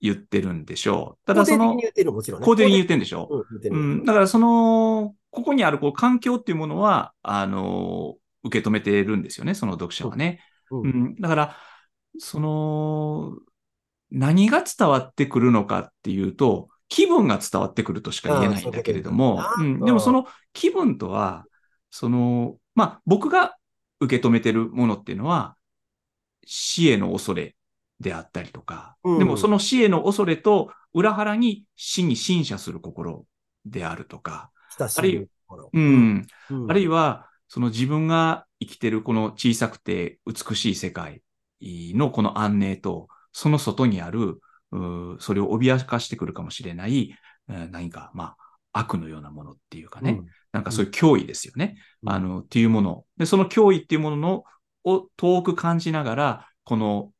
[0.00, 1.26] 言ってるんでしょう。
[1.26, 2.46] ただその肯定的に、言ってるのもちろんね。
[2.46, 3.46] 肯定的に言ってるんでしょう。
[3.70, 10.40] うん、だからその、ここにあるこう環境っていうものは、あの、受け止めてるんですよね、その読者はね。
[10.70, 11.56] うんうん、だから、
[12.18, 13.36] その、
[14.10, 19.42] 何が伝わってくるのかっていうと、気分が伝わってくるとしか言えないんだけれども
[19.84, 21.44] でもその気分とは、
[21.90, 23.56] その、まあ、僕が
[24.00, 25.56] 受け止めてるものっていうのは、
[26.44, 27.56] 死への恐れ
[28.00, 29.18] であったりとか、うん。
[29.18, 33.26] でもその死への恐れと裏腹に死に審査する心
[33.64, 35.70] であるとか、親しいところ。
[35.72, 36.70] うん、うん。
[36.70, 41.22] あるいは、その自分が生きてるこの小さくて美しい世界
[41.60, 44.40] のこの安寧と、その外にある、
[45.20, 47.14] それを脅かしてくるかもしれない、
[47.50, 48.34] えー何か、ま
[48.72, 50.22] あ、悪のようなものっていうかね、
[50.52, 51.76] なんかそういう脅威ですよね。
[52.02, 53.04] うんあの、っていうもの。
[53.18, 54.44] で、その脅威っていうものの
[54.84, 57.12] を遠く感じながら、この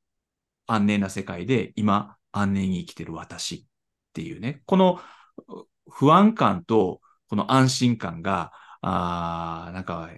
[0.66, 3.64] 安寧な世界で今安寧に生きてる私っ
[4.14, 5.00] ていうね、この
[5.48, 10.08] う不安感とこの安心感が、あーなんか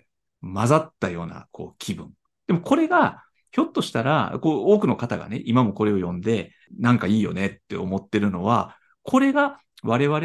[0.42, 2.12] 混ざったようなこう気分。
[2.46, 10.20] でもこれが、ひょっとしたら、こう多くの方がね、今もこれを読んで、なんかいいよねって思ってるのは、これが我々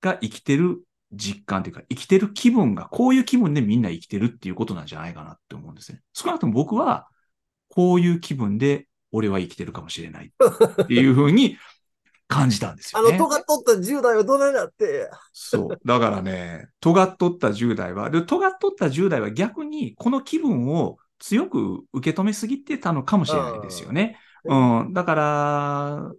[0.00, 6.00] が生きてる実感というか、生きてる気分が、こういう気分でみんな生きてるっていうことなんじゃないかなって思うんですね。
[6.12, 7.08] 少なくとも僕は、
[7.68, 11.56] こういう気分で俺は生きてるかもしれないっていうふうに
[12.26, 13.18] 感じたんですあの、よね。
[13.18, 15.10] 尖っとった10代はどないなって。
[15.32, 15.78] そう。
[15.84, 24.18] だからね、尖っとった10代は、で、尖っとった10代は逆にこの気分を強く受け止めすぎてたのかもしれないですよね。
[24.48, 24.92] あうん。
[24.92, 26.12] だから、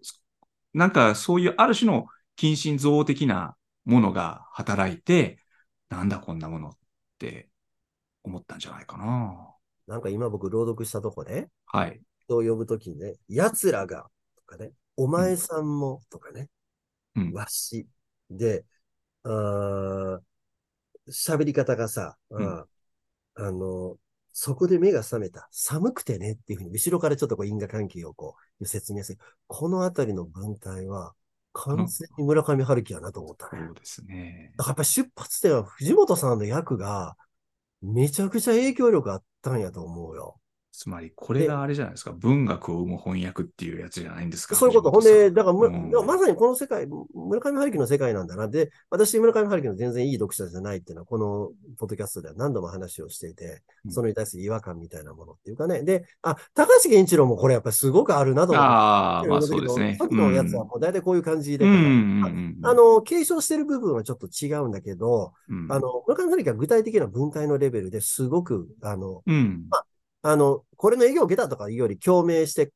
[0.74, 5.40] なんかそういうある種の近親憎悪的なものが働いて、
[5.90, 6.78] なんだこんなものっ
[7.18, 7.50] て
[8.24, 9.56] 思ったんじゃないかな。
[9.88, 12.00] なんか今僕朗読したとこで、はい。
[12.20, 16.50] 人を呼ぶときにね、奴らが、とかね、お前さんも、とかね、
[17.16, 17.88] うんわし。
[18.30, 18.66] で、
[19.24, 20.20] あー
[21.10, 22.66] 喋り方がさ、あー
[23.36, 23.98] あの、
[24.34, 25.48] そこで目が覚めた。
[25.52, 29.20] 寒くてねっていうふうに、後ろからちょっとこう因果関係をこう、説明する。
[29.48, 31.14] このあたりの文体は、
[31.54, 33.64] 完全に村上春樹やなと思ったね。
[33.68, 34.64] そうですねだ。
[34.64, 37.18] からやっぱり出発点は藤本さんの役が、
[37.82, 40.40] めちゃくちゃ影響力あったんやと思うよ。
[40.72, 42.12] つまり、これがあれじゃないですか。
[42.14, 44.56] 文学を生む翻訳っていうやつじゃないんですか。
[44.56, 44.92] そういうこと。
[44.92, 48.48] ほんで、だからむ、うんだからまさにこの世界、村上春樹の世界なんだな。
[48.48, 55.84] で、私、村上春樹の全然いい読者じゃないっていうのは、このポッドキャストでは何度も話をしていてう、んそれに対する違和感みたいなものっていうかね。
[55.84, 58.62] で、あ、高橋源一郎もこれやっぱりすごくあるなと思。
[58.62, 59.98] ああ、まあそうですね。
[60.00, 62.66] さっきのやつはもう大体こういう感じで、うんうんうんうん。
[62.66, 69.66] あの、継承してる部分はちょっと違うんだけど、うん、あの、村上春樹は具体的な文体のレベルですごく、あの、うん。
[70.24, 72.72] あの、これの影響を受けたとかいうより共鳴して、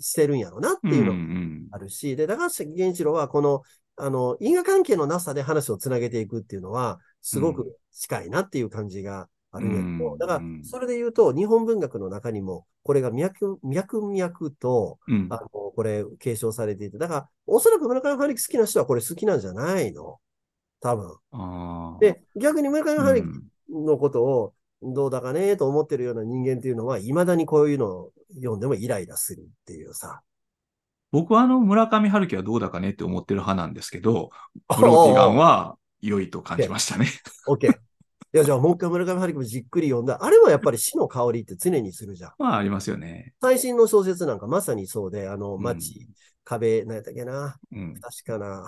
[0.00, 3.62] してるんやろうなっていうのがんんあるし、で、高橋源一郎はこの、
[3.96, 10.18] あの、因果関係のなさで話をつなげていくっていうのは、すごく近いなっていう感じがあるんやけど、うん。
[10.18, 15.26] だから、それで言うと、日本文学の中にも、これが脈、脈々と、うん。
[15.30, 20.20] あの、これ、継承されていて、だから、おそらく村上春樹好きな人はこれ好きなんじゃないの？
[20.80, 21.16] 多分。
[21.98, 23.28] で、逆に村上春樹
[23.70, 23.86] うん。
[23.86, 30.20] のことを、どうだかねと思ってるような人間っていうのは、未だにこういうのを読んでもイライラするっていうさ。
[31.10, 34.30] 僕はあの、村上春樹はどうだかねって思ってる派なんですけど、
[34.76, 37.06] ブローティガンは良いと感じましたね。
[37.46, 37.72] オッケー。
[37.72, 37.76] い
[38.32, 40.22] や、じゃあもう一回村上春樹もじっくり読んだ。
[40.22, 42.32] あれはやっぱり死の香りって常にするじゃん。
[42.38, 43.32] まあ、ありますよね。
[43.40, 45.58] 最新の小説なんかまさにそうで、あの、う
[46.48, 47.58] 壁、何やったっけな。
[47.72, 47.94] うん。
[48.00, 48.66] 確かな。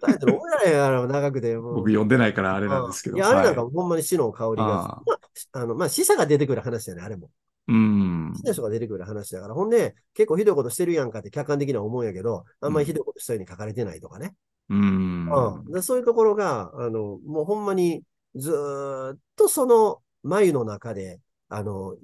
[0.00, 1.56] タイトル覚えられへんやろ、長くて。
[1.56, 3.16] 僕読んでないからあれなんですけど。
[3.16, 5.00] いや、あれなんはいかほんまに死の香りが。
[5.52, 7.30] あの、まあ、死者が出てくる話だよね、あれも。
[7.68, 8.32] うん。
[8.36, 9.54] 死な人が出てくる話だから。
[9.54, 14.34] ほんで、結構ひどいことしてるやんかって客観的には思うんやけど、あんまりひどいことしたように書かれてないとかね。
[14.68, 15.28] うん。
[15.30, 15.70] うん。
[15.70, 18.02] でそういうところが、あの、もうほんまに
[18.34, 21.94] ずーっとその眉の中で、あの、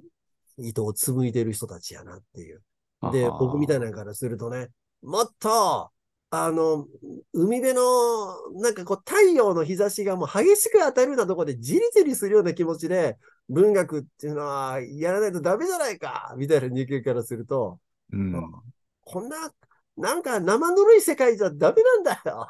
[0.57, 2.61] 糸を紡いでる人たちやなっていう。
[3.01, 4.69] で、僕みたいなのからするとね、
[5.01, 5.91] もっと、
[6.33, 6.87] あの、
[7.33, 13.17] 海辺の、なんかこう、太陽の日差しがもう激しく当たるようなところでじりじりするような気持ちで、
[13.49, 17.79] 文学っていうのはやらないとダメじゃないかみたいな人間からすると、
[18.13, 18.51] うん。
[19.03, 19.51] こんな、
[19.97, 22.47] なんか生ぬるい世界じゃダメなんだよ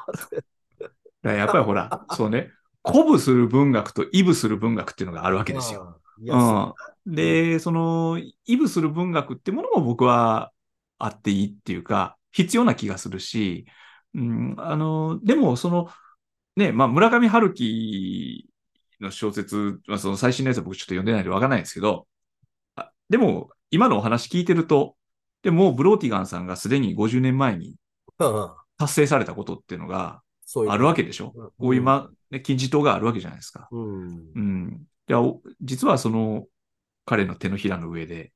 [1.22, 2.50] やっぱりほら、そうね、
[2.84, 6.00] 鼓舞する文学とイブする文学っていうのがあるわけですよ。
[6.18, 6.72] うん。
[7.06, 10.52] で、その、イブする文学ってものも僕は
[10.98, 13.66] あっていいっていうか、必要な気がするし、
[14.14, 15.88] うん、あの、でもその、
[16.56, 18.48] ね、まあ村上春樹
[19.00, 22.06] の小説、まあその最新のやつは僕ちょっと読んでないんでわからないんですけど、
[22.76, 24.96] あでも今のお話聞いてると、
[25.42, 27.74] でもブローティガンさんがすでに50年前に
[28.78, 30.22] 達成されたことっていうのが。
[30.68, 33.68] あるわけでしょうんこういう、ま、ね、金字塔があるわけじゃないですか。
[33.70, 34.32] うん。
[34.34, 34.82] うん。
[35.62, 36.44] 実はその、
[37.12, 38.32] 彼の手のひらの上で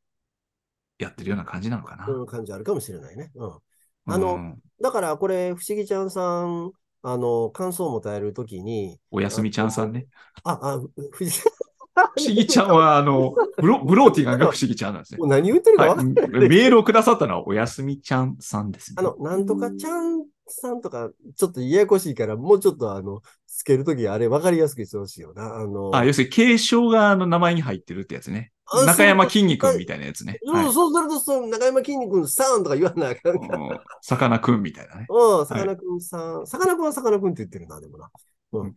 [0.98, 2.04] やってるような感じなのかな。
[2.04, 3.30] そういう感じあるかもしれないね。
[3.34, 3.52] うん。
[4.08, 6.72] あのうんだから、これ、不思議ちゃんさん、
[7.02, 10.08] あの、感想をもたえるときに、おやすみちゃんさんね。
[10.44, 10.80] あ、あ、
[11.12, 16.04] ふじ、不思議ちゃんは、あの、ブロブローティガンが不思議ちゃんなんですね何言ってるかはい。
[16.04, 18.96] メールをくださったのはおやすみちゃんさんですね。
[18.98, 25.56] あの、なんとかちゃんさんとか、ちょっとややこしいから、もうちょっとあの、つけるときあれ分かりやすくしてほしいよな。
[25.56, 28.52] あの、あ、要するに継承があの名前に入ってるってやつね。
[28.68, 30.40] あ中山きんに君みたいなやつね。
[30.44, 33.58] そうはいそうすると、そう、中山きんに君さんとか言わなあかんから。
[33.58, 35.06] うんさかなクンみたいなね。
[35.08, 38.10] うん、さかなクンさん、さかなクンはさかなクンって言ってるな、でもな。
[38.52, 38.74] うん。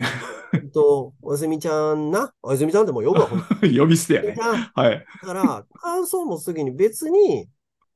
[0.53, 2.31] えっと、おやすみちゃんな。
[2.41, 3.29] おやすみちゃんってもう呼ぶわ、
[3.61, 4.35] 呼び捨てやね。
[4.75, 5.05] はい。
[5.21, 7.47] だから、感想もすぐに別に、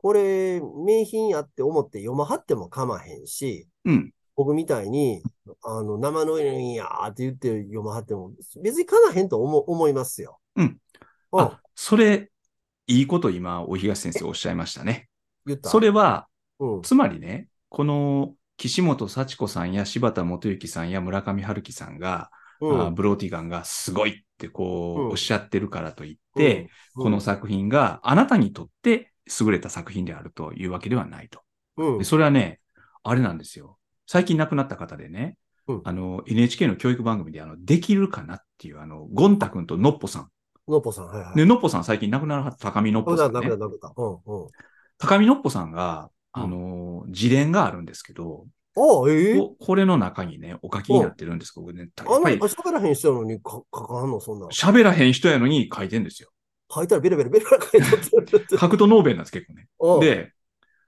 [0.04, 4.12] これ、名品やって思って読まはっても構わへんし、うん。
[4.36, 5.24] 僕みたいに、
[5.64, 10.40] あの、生のいるんやーって言って読まはっても、別にかなへんと思思いますよ。
[10.58, 10.78] うん。
[11.32, 11.40] うん。
[11.40, 12.30] あ、それ、
[12.88, 15.08] いいこと今、お東先生おっしゃいましたね。
[15.46, 15.70] 言った？
[15.70, 16.28] それは、
[16.60, 16.82] うん。
[16.82, 22.30] つまりね、この岸本幸子さんや柴田元幸さんや村上春樹さんが、
[22.60, 31.42] うんあブローティガンがすごいってこう、うんおっしゃってるからといって、、うんこの、作品があなたにとって優れた作品であるというわけではないと。
[31.78, 32.60] うんでそれはね、
[33.04, 33.78] あれなんですよ。
[34.06, 40.30] 最近亡くなった方でね、うんあの、NHK の教育番組で、あの、できるかなっていう、あの、ゴンタ君とノッポさん。
[40.68, 41.36] のっぽさん、はいはい。
[41.36, 43.40] で、ノッポさん最近亡くならはった高見ノッポさん、ね。
[43.40, 44.48] うん、うん。
[44.98, 49.38] 高見のっぽさんが、うんあの、自伝があるんですけど、ああ、ええ？
[49.38, 54.48] ここれの中にね、お書きになってるんですけど、僕ね、あ喋らへん人なのにか書かんの、そんな。
[54.48, 56.30] 喋らへん人やのに書いてんですよ。
[56.74, 58.58] 書いたらベラベラベラ書いてって。
[58.58, 59.68] 書くとノーベルなんです、結構ね。
[59.80, 60.34] うん、で、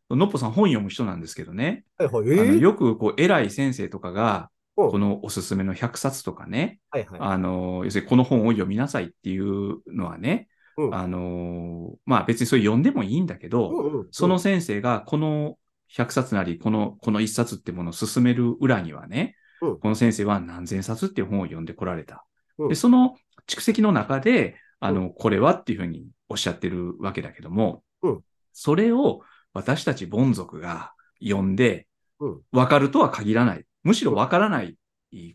[0.10, 4.92] のっぽさん本読む人なんですけどね、はいはい、ええよくこう偉い先生とかが、うん。
[4.92, 7.20] このおすすめの100冊とかね、はいはい。
[7.22, 10.96] あの、要するにこの本を読みなさいっていうのはね、うん。
[10.96, 15.58] あの、まあ別にそれ読んでもいいんだけど、うんうんその先生がこの
[15.94, 19.80] 100冊なり、この、この1冊ってものを進める裏にはね、うん。
[19.80, 22.26] この先生は何千冊っていう本を読んでこられた。
[22.58, 22.68] うん。
[22.68, 23.16] で、その
[23.48, 28.22] 蓄積の中で、あの、これはっていうふうにおっしゃってるわけだけども、うん
[28.58, 29.20] それを
[29.52, 31.88] 私たち凡族が読んで
[32.20, 33.66] うん、わかるとは限らない。
[33.84, 34.78] むしろわからない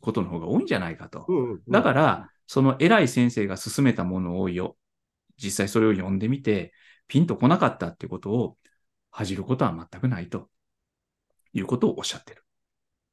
[0.00, 1.26] ことの方が多いんじゃないかと。
[1.68, 4.76] だから、その偉い先生が勧めたものをよ、
[5.36, 6.72] 実際それを読んでみて、
[7.06, 8.56] ピンとこなかったってことを
[9.10, 10.48] 恥じることは全くないと
[11.52, 12.44] いうことをおっしゃってる。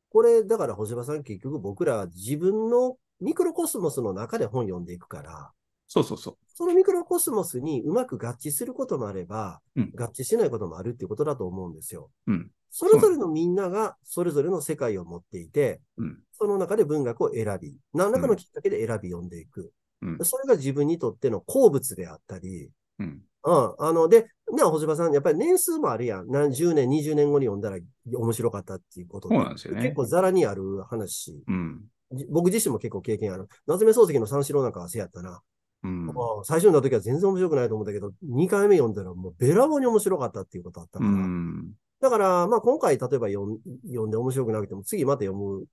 [0.09, 5.51] これ、だから、星葉さん、結局僕ら自分のミクロコスモスの中で本読んでいくから、
[5.87, 12.09] そうそうそそのミクロコスモスにうまく合致することもあれば、うん合致しないこともあるっていうことだと思うんですよ。
[12.27, 12.31] う。
[12.31, 12.51] うん。
[12.69, 16.19] それぞれのみんながそれぞれの世界を持っていて、うん。
[16.33, 19.71] その中で文学を選び、何らかのきっかけで選び読んでいく。
[20.01, 20.17] うん。
[20.23, 22.69] それが自分にとっての好物であったり、
[22.99, 23.21] うん。
[23.43, 26.27] うん、あの、で、ね、星葉さん、やっぱり年数もあるやん。
[26.29, 27.77] 何十年、二十年後に読んだら
[28.13, 31.43] 面白かったっていうことそうなんですよね結構ザラにある話。
[31.47, 31.85] うん。
[32.11, 33.47] じ僕自身も結構経験ある。
[33.65, 35.41] 夏目漱石の三四郎なんかはせやったな。
[35.83, 36.05] うん。
[36.07, 41.13] まあ最初読んだ時は全然面白くないと思ったけど、2回目読んだらもうべらぼうに面白かったっていうことあったかうら。
[41.13, 41.71] ん。
[41.99, 45.65] だから、まあ今回例えば読んで面白くなくても次また読む。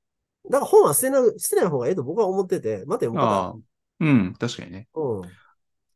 [0.51, 3.59] だから本は捨てな捨てない方がいいと僕は思ってて、また読むああか。
[4.01, 4.35] うん。
[4.39, 4.89] 確かにね。
[4.95, 5.03] ら。
[5.03, 5.23] うん。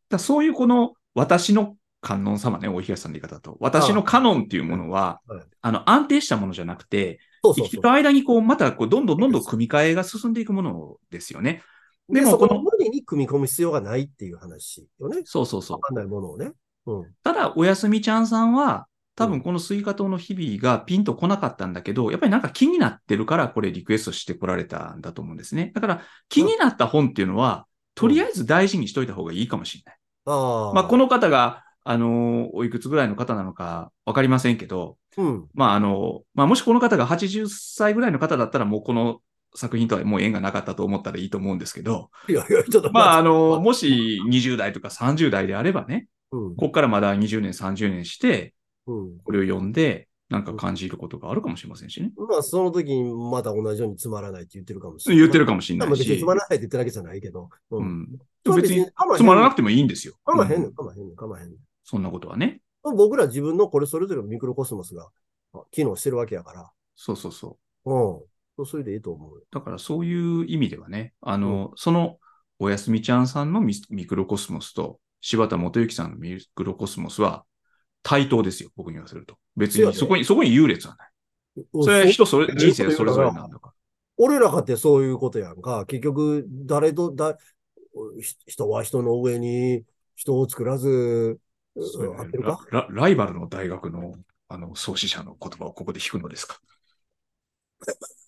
[0.09, 3.57] だそういうこの私の観音様ね、大東さんの言い方だと。
[3.61, 7.91] 私のカノンっていうものは、はいあの、安定したものじゃなくて、そうそうそう生きていく。
[7.91, 11.63] 間にこう、またこう、どんどんどんどん組み替えが進んでいくものですよね。
[12.09, 15.23] ででも、もこの無理に組み込む必要がないっていう話よね。
[15.25, 15.81] そうそうそうわ。
[15.81, 16.53] かんないものをね。
[16.87, 17.15] うん。
[17.23, 25.73] ただ、おやすみちゃんさんは、多分この西瓜糖の日々がピンとこなかったんだけど、やっぱりなんか気になってるからこれリクエストしてこられたんだと思うんですね。
[25.75, 29.97] だから気になった本っていうのは、とりあえず大事にしといた方がいいかもしれない。
[30.27, 30.73] ああ。
[30.73, 35.49] まあこの方が、あのーおいくつぐらいの方なのかわかりませんけど、うん。
[35.53, 39.21] まああの、まあもしこの方が80歳ぐらいの方だったらもうこの
[39.55, 46.57] 作品とはもう縁がなかったと思ったらいいと思うんですけど、いやいや、ちょっとまああの、もし20代とか30代であればね、うん。
[46.57, 48.55] ここからまだ20年、30年して、
[48.87, 49.19] うん。
[49.19, 52.13] これを読んで、なんか感じることがあるかもしれませんしね。
[52.17, 55.21] まあ、その時にまた同じようにつまらないって言ってるかもしれない。
[55.21, 56.25] 言ってるかもしれないしつ。
[56.25, 57.49] まらないって言ってるわけじゃないけど。
[57.71, 57.79] う。
[57.79, 58.09] うん
[58.45, 58.87] 別に
[59.17, 60.15] つまらなくてもいいんですよ。
[60.27, 61.59] うんかまへんねん、かまへんねん、かまへんねん。
[61.85, 62.61] そんなことはね。
[62.83, 65.09] 僕ら自分のこれそれぞれのミクロコスモスが
[65.55, 66.71] あ機能してるわけやから。
[66.95, 67.93] そうそうそう。
[67.93, 68.21] うん。
[68.59, 69.45] そうそれでいいと思う。
[69.53, 72.19] だからそういう意味ではね、あの、その、
[72.59, 73.77] おやすみちゃんさんのミ
[74.09, 77.45] クロコスモスと、柴田元幸さんのミクロコスモスは、
[78.03, 79.37] 対等ですよ、僕に言わせると。
[79.57, 81.65] 別にそこに、そこに優劣はない。
[81.85, 83.73] それは人それ、人生それぞれなんだか
[84.17, 85.87] 俺らかってそういうことやんか。
[85.87, 87.39] 結局、誰と、だ、
[88.21, 89.85] ひ人は人の上に
[90.17, 91.39] 人を作らず、
[91.77, 91.87] ら。
[91.87, 92.67] それ合ってるか？
[92.73, 94.15] ララライバルの大学の、
[94.49, 96.59] あの、創始者の言葉をここで引くのですか？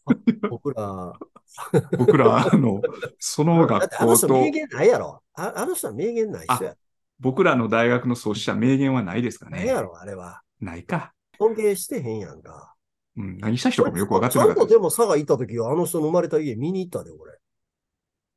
[0.51, 1.12] 僕ら。
[1.98, 2.80] 僕ら、あの、
[3.18, 5.22] その学てあの校と人名、言ないやろ。
[5.34, 6.76] ああの人は名言ない人や。
[7.18, 9.59] 僕らの大学の創始者、名言はないですかね。
[9.59, 10.42] ないやろ、あれは。
[10.61, 11.12] ないか。
[11.38, 12.74] 尊敬してへんやんか。
[13.16, 17.38] うん、何した人かもよくわかってなかったでも佐賀行った時は、あの人の生まれた家見に行ったで、俺。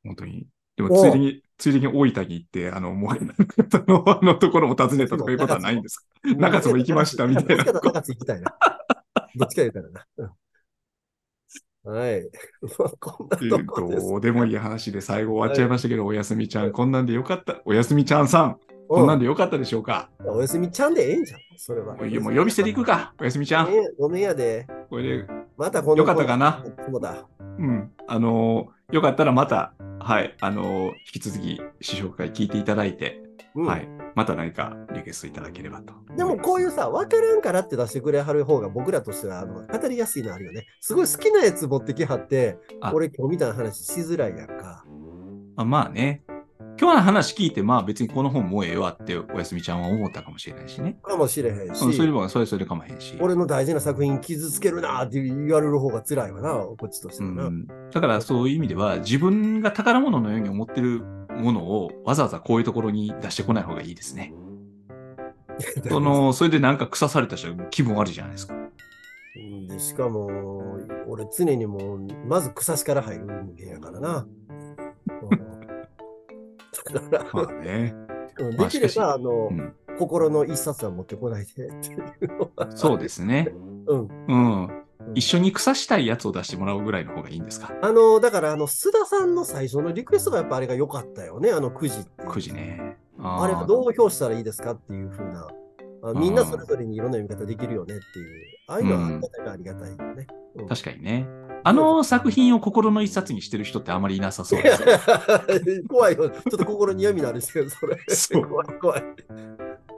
[0.04, 0.46] 本当に。
[0.76, 6.34] でも、ついでに、ついでに大分に行って、あの、もう、あの、あのところも訪ねたとかいうことはないんですか？
[6.36, 8.54] 中津も行きましたみたいな中津行きたいな。
[9.36, 10.34] どっちか言うたらな。
[11.84, 12.22] うんはい。
[12.78, 14.08] まあこんなとこです。
[14.08, 17.60] どうでもいい話で最後終わっちゃいましたけど、おやすみちゃん、こんなんでよかった。
[17.64, 18.58] おやすみちゃんさん、
[18.88, 20.08] こんなんでよかったでしょうか？
[20.20, 21.40] うんおやすみちゃんでええんじゃん。
[21.56, 21.94] それは。
[21.96, 23.12] もう呼び捨てでいくか。
[23.20, 23.66] おやすみちゃん。
[23.66, 24.66] ごめんごめんやで。
[24.88, 25.26] これで、
[25.56, 25.96] またこの。
[25.98, 26.64] よかったかな？
[26.90, 27.26] そうだ。
[27.58, 27.90] うん。
[28.06, 33.22] あのーよかったらまた、はい、あのー引き続き試食会聞いていただいて、
[33.56, 35.94] うんはい、また何かリクエストいただければと。
[36.16, 40.66] でもこういうさ、わからんからって出してくれはる方が僕らとしてはあの語りやすいのあるよね。
[40.80, 44.84] すごい好きなやつ持ってきはってあ、俺今日みたいな話しづらいやんか。
[45.56, 46.24] あまあね、
[46.80, 50.98] 今日の話聞いて、まあ別にこの本もうええわっておやすみちゃんは思ったかもしれないしね。
[51.02, 53.16] かもしれへんしうん、それはそれそれでかまへんし。
[53.20, 57.48] 俺の大事な作品傷つけるなって言われる方が辛いわな、こっちとしてうはな。
[57.48, 61.04] ん、だからそういう意味では、自分が宝物のように思ってる
[61.36, 64.34] ものをわざわざこういうところに出してこない方がいいですね。
[65.88, 68.54] その、それでなんか腐された人は気分悪いじゃないですか。
[68.54, 70.28] うんでしかも、
[71.08, 73.24] 俺常にもう、まず草しから入る
[73.56, 74.26] 人間やからな。
[75.08, 75.54] うん
[76.92, 77.94] だから、 まあね。
[78.58, 82.76] できれば、あの、うん、心の一冊は持ってこないでっていうのは。
[82.76, 83.52] そうですね。
[83.86, 84.08] うん。
[84.28, 84.83] うん。
[85.14, 87.72] 一緒に腐したいやつを出してもらうぐらいの方がいいんですか？
[87.82, 92.28] あの、だから、あの、須田さんの最初のリクエストがやっぱあれが良かったよね、あの9時っていう。
[92.28, 92.96] 9時ね。
[93.18, 95.48] あれはどう表したらいいですかっていうふうな。
[96.06, 98.44] あみんなそれぞれにいろんな読み方できるよねっていう。
[98.68, 100.26] ああいうのはありがたいありがたいよね。
[100.56, 101.26] うん確かにね。
[101.64, 104.84] あの作品を心の一冊にしてる人ってあまりいなさそうです。
[105.88, 106.28] 怖いよ。
[106.28, 107.98] ちょっと心に闇なんですけど、それ。
[108.08, 109.02] そう怖い 怖い。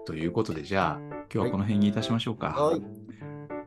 [0.06, 2.50] ということで、じゃあ、今日はこの辺にいたしましょうか。
[2.50, 2.82] はい。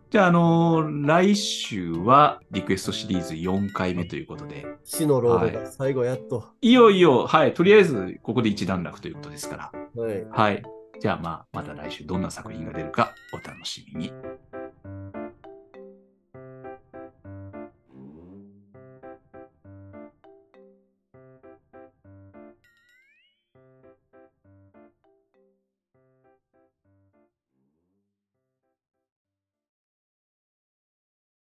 [0.09, 6.45] じゃあ、あのー来週はリクエストシリーズ4回目ということで、死のロードはが最後やっと。
[6.61, 10.25] いよいよ、はい、とりあえずここで一段落ということですから、はい。
[10.31, 10.63] はい。
[10.99, 14.13] じゃあ、まあ、また来週どんな作品が出るかお楽しみに。